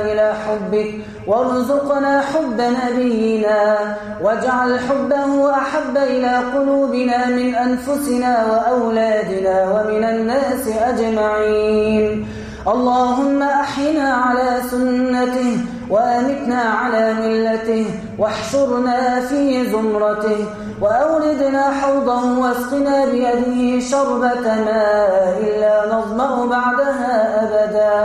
[0.00, 0.90] إلى حبك.
[1.26, 3.78] وارزقنا حب نبينا.
[4.24, 12.26] واجعل حبه أحب إلى قلوبنا من أنفسنا وأولادنا ومن الناس أجمعين.
[12.68, 15.56] اللهم أحينا على سنته
[15.90, 17.86] وأمتنا على ملته
[18.18, 20.46] واحشرنا في زمرته
[20.80, 28.00] وأوردنا حوضه واسقنا بيده شربة ماء لا نظمأ بعدها أبدا.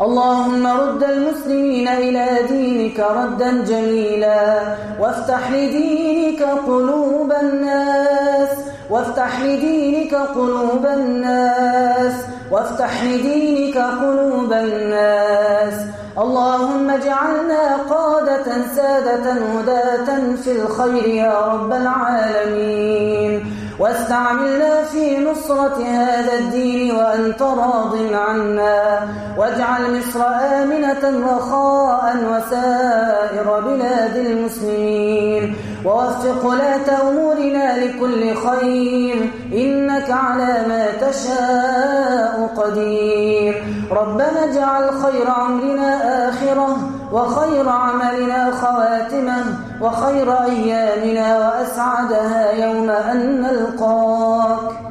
[0.00, 4.60] اللهم رد المسلمين إلى دينك ردا جميلا
[5.00, 8.48] وافتح لدينك قلوب الناس
[8.90, 12.14] وافتح لدينك قلوب الناس
[12.50, 15.74] وافتح لدينك قلوب الناس.
[16.18, 18.44] اللهم اجعلنا قادة
[18.76, 23.56] سادة هداة في الخير يا رب العالمين.
[23.78, 29.08] واستعملنا في نصرة هذا الدين وأنت راض عنا.
[29.38, 30.20] واجعل مصر
[30.62, 35.56] آمنة رخاء وسائر بلاد المسلمين.
[35.84, 39.30] ووفق ولاة أمورنا لكل خير.
[39.52, 43.64] إنك على ما تشاء قدير.
[43.90, 46.76] ربنا اجعل خير عمرنا آخرة
[47.12, 49.44] وخير عملنا خواتمة
[49.80, 54.83] وخير أيامنا وأسعدها يوم أن نلقاك.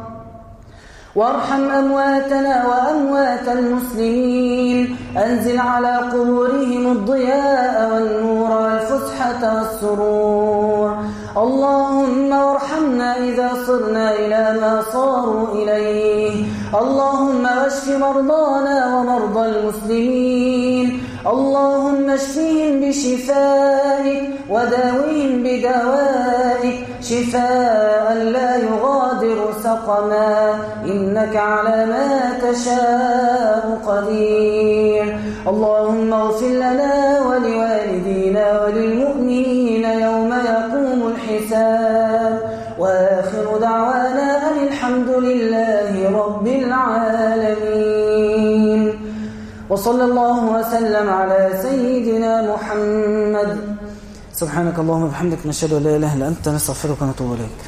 [1.16, 4.98] وارحم أمواتنا وأموات المسلمين.
[5.18, 10.98] أنزل على قبورهم الضياء والنور والفسحة والسرور.
[11.38, 16.46] اللهم وارحمنا إذا صرنا إلى ما صاروا إليه.
[16.82, 21.04] اللهم واشف مرضانا ومرضى المسلمين.
[21.28, 26.78] اللهم اشفهم بشفائك وداوهم بدوائك.
[27.02, 30.56] شفاء لا يغادر سقما.
[30.86, 35.18] إنك على ما تشاء قدير.
[35.48, 39.13] اللهم اغفر لنا ولوالدينا وللمؤمنين
[49.84, 53.52] وصلى الله وسلم على سيدنا محمد.
[54.34, 57.60] سبحانك اللهم وبحمدك نشهد أن لا إله إلا أنت نستغفرك ونتوب إليك.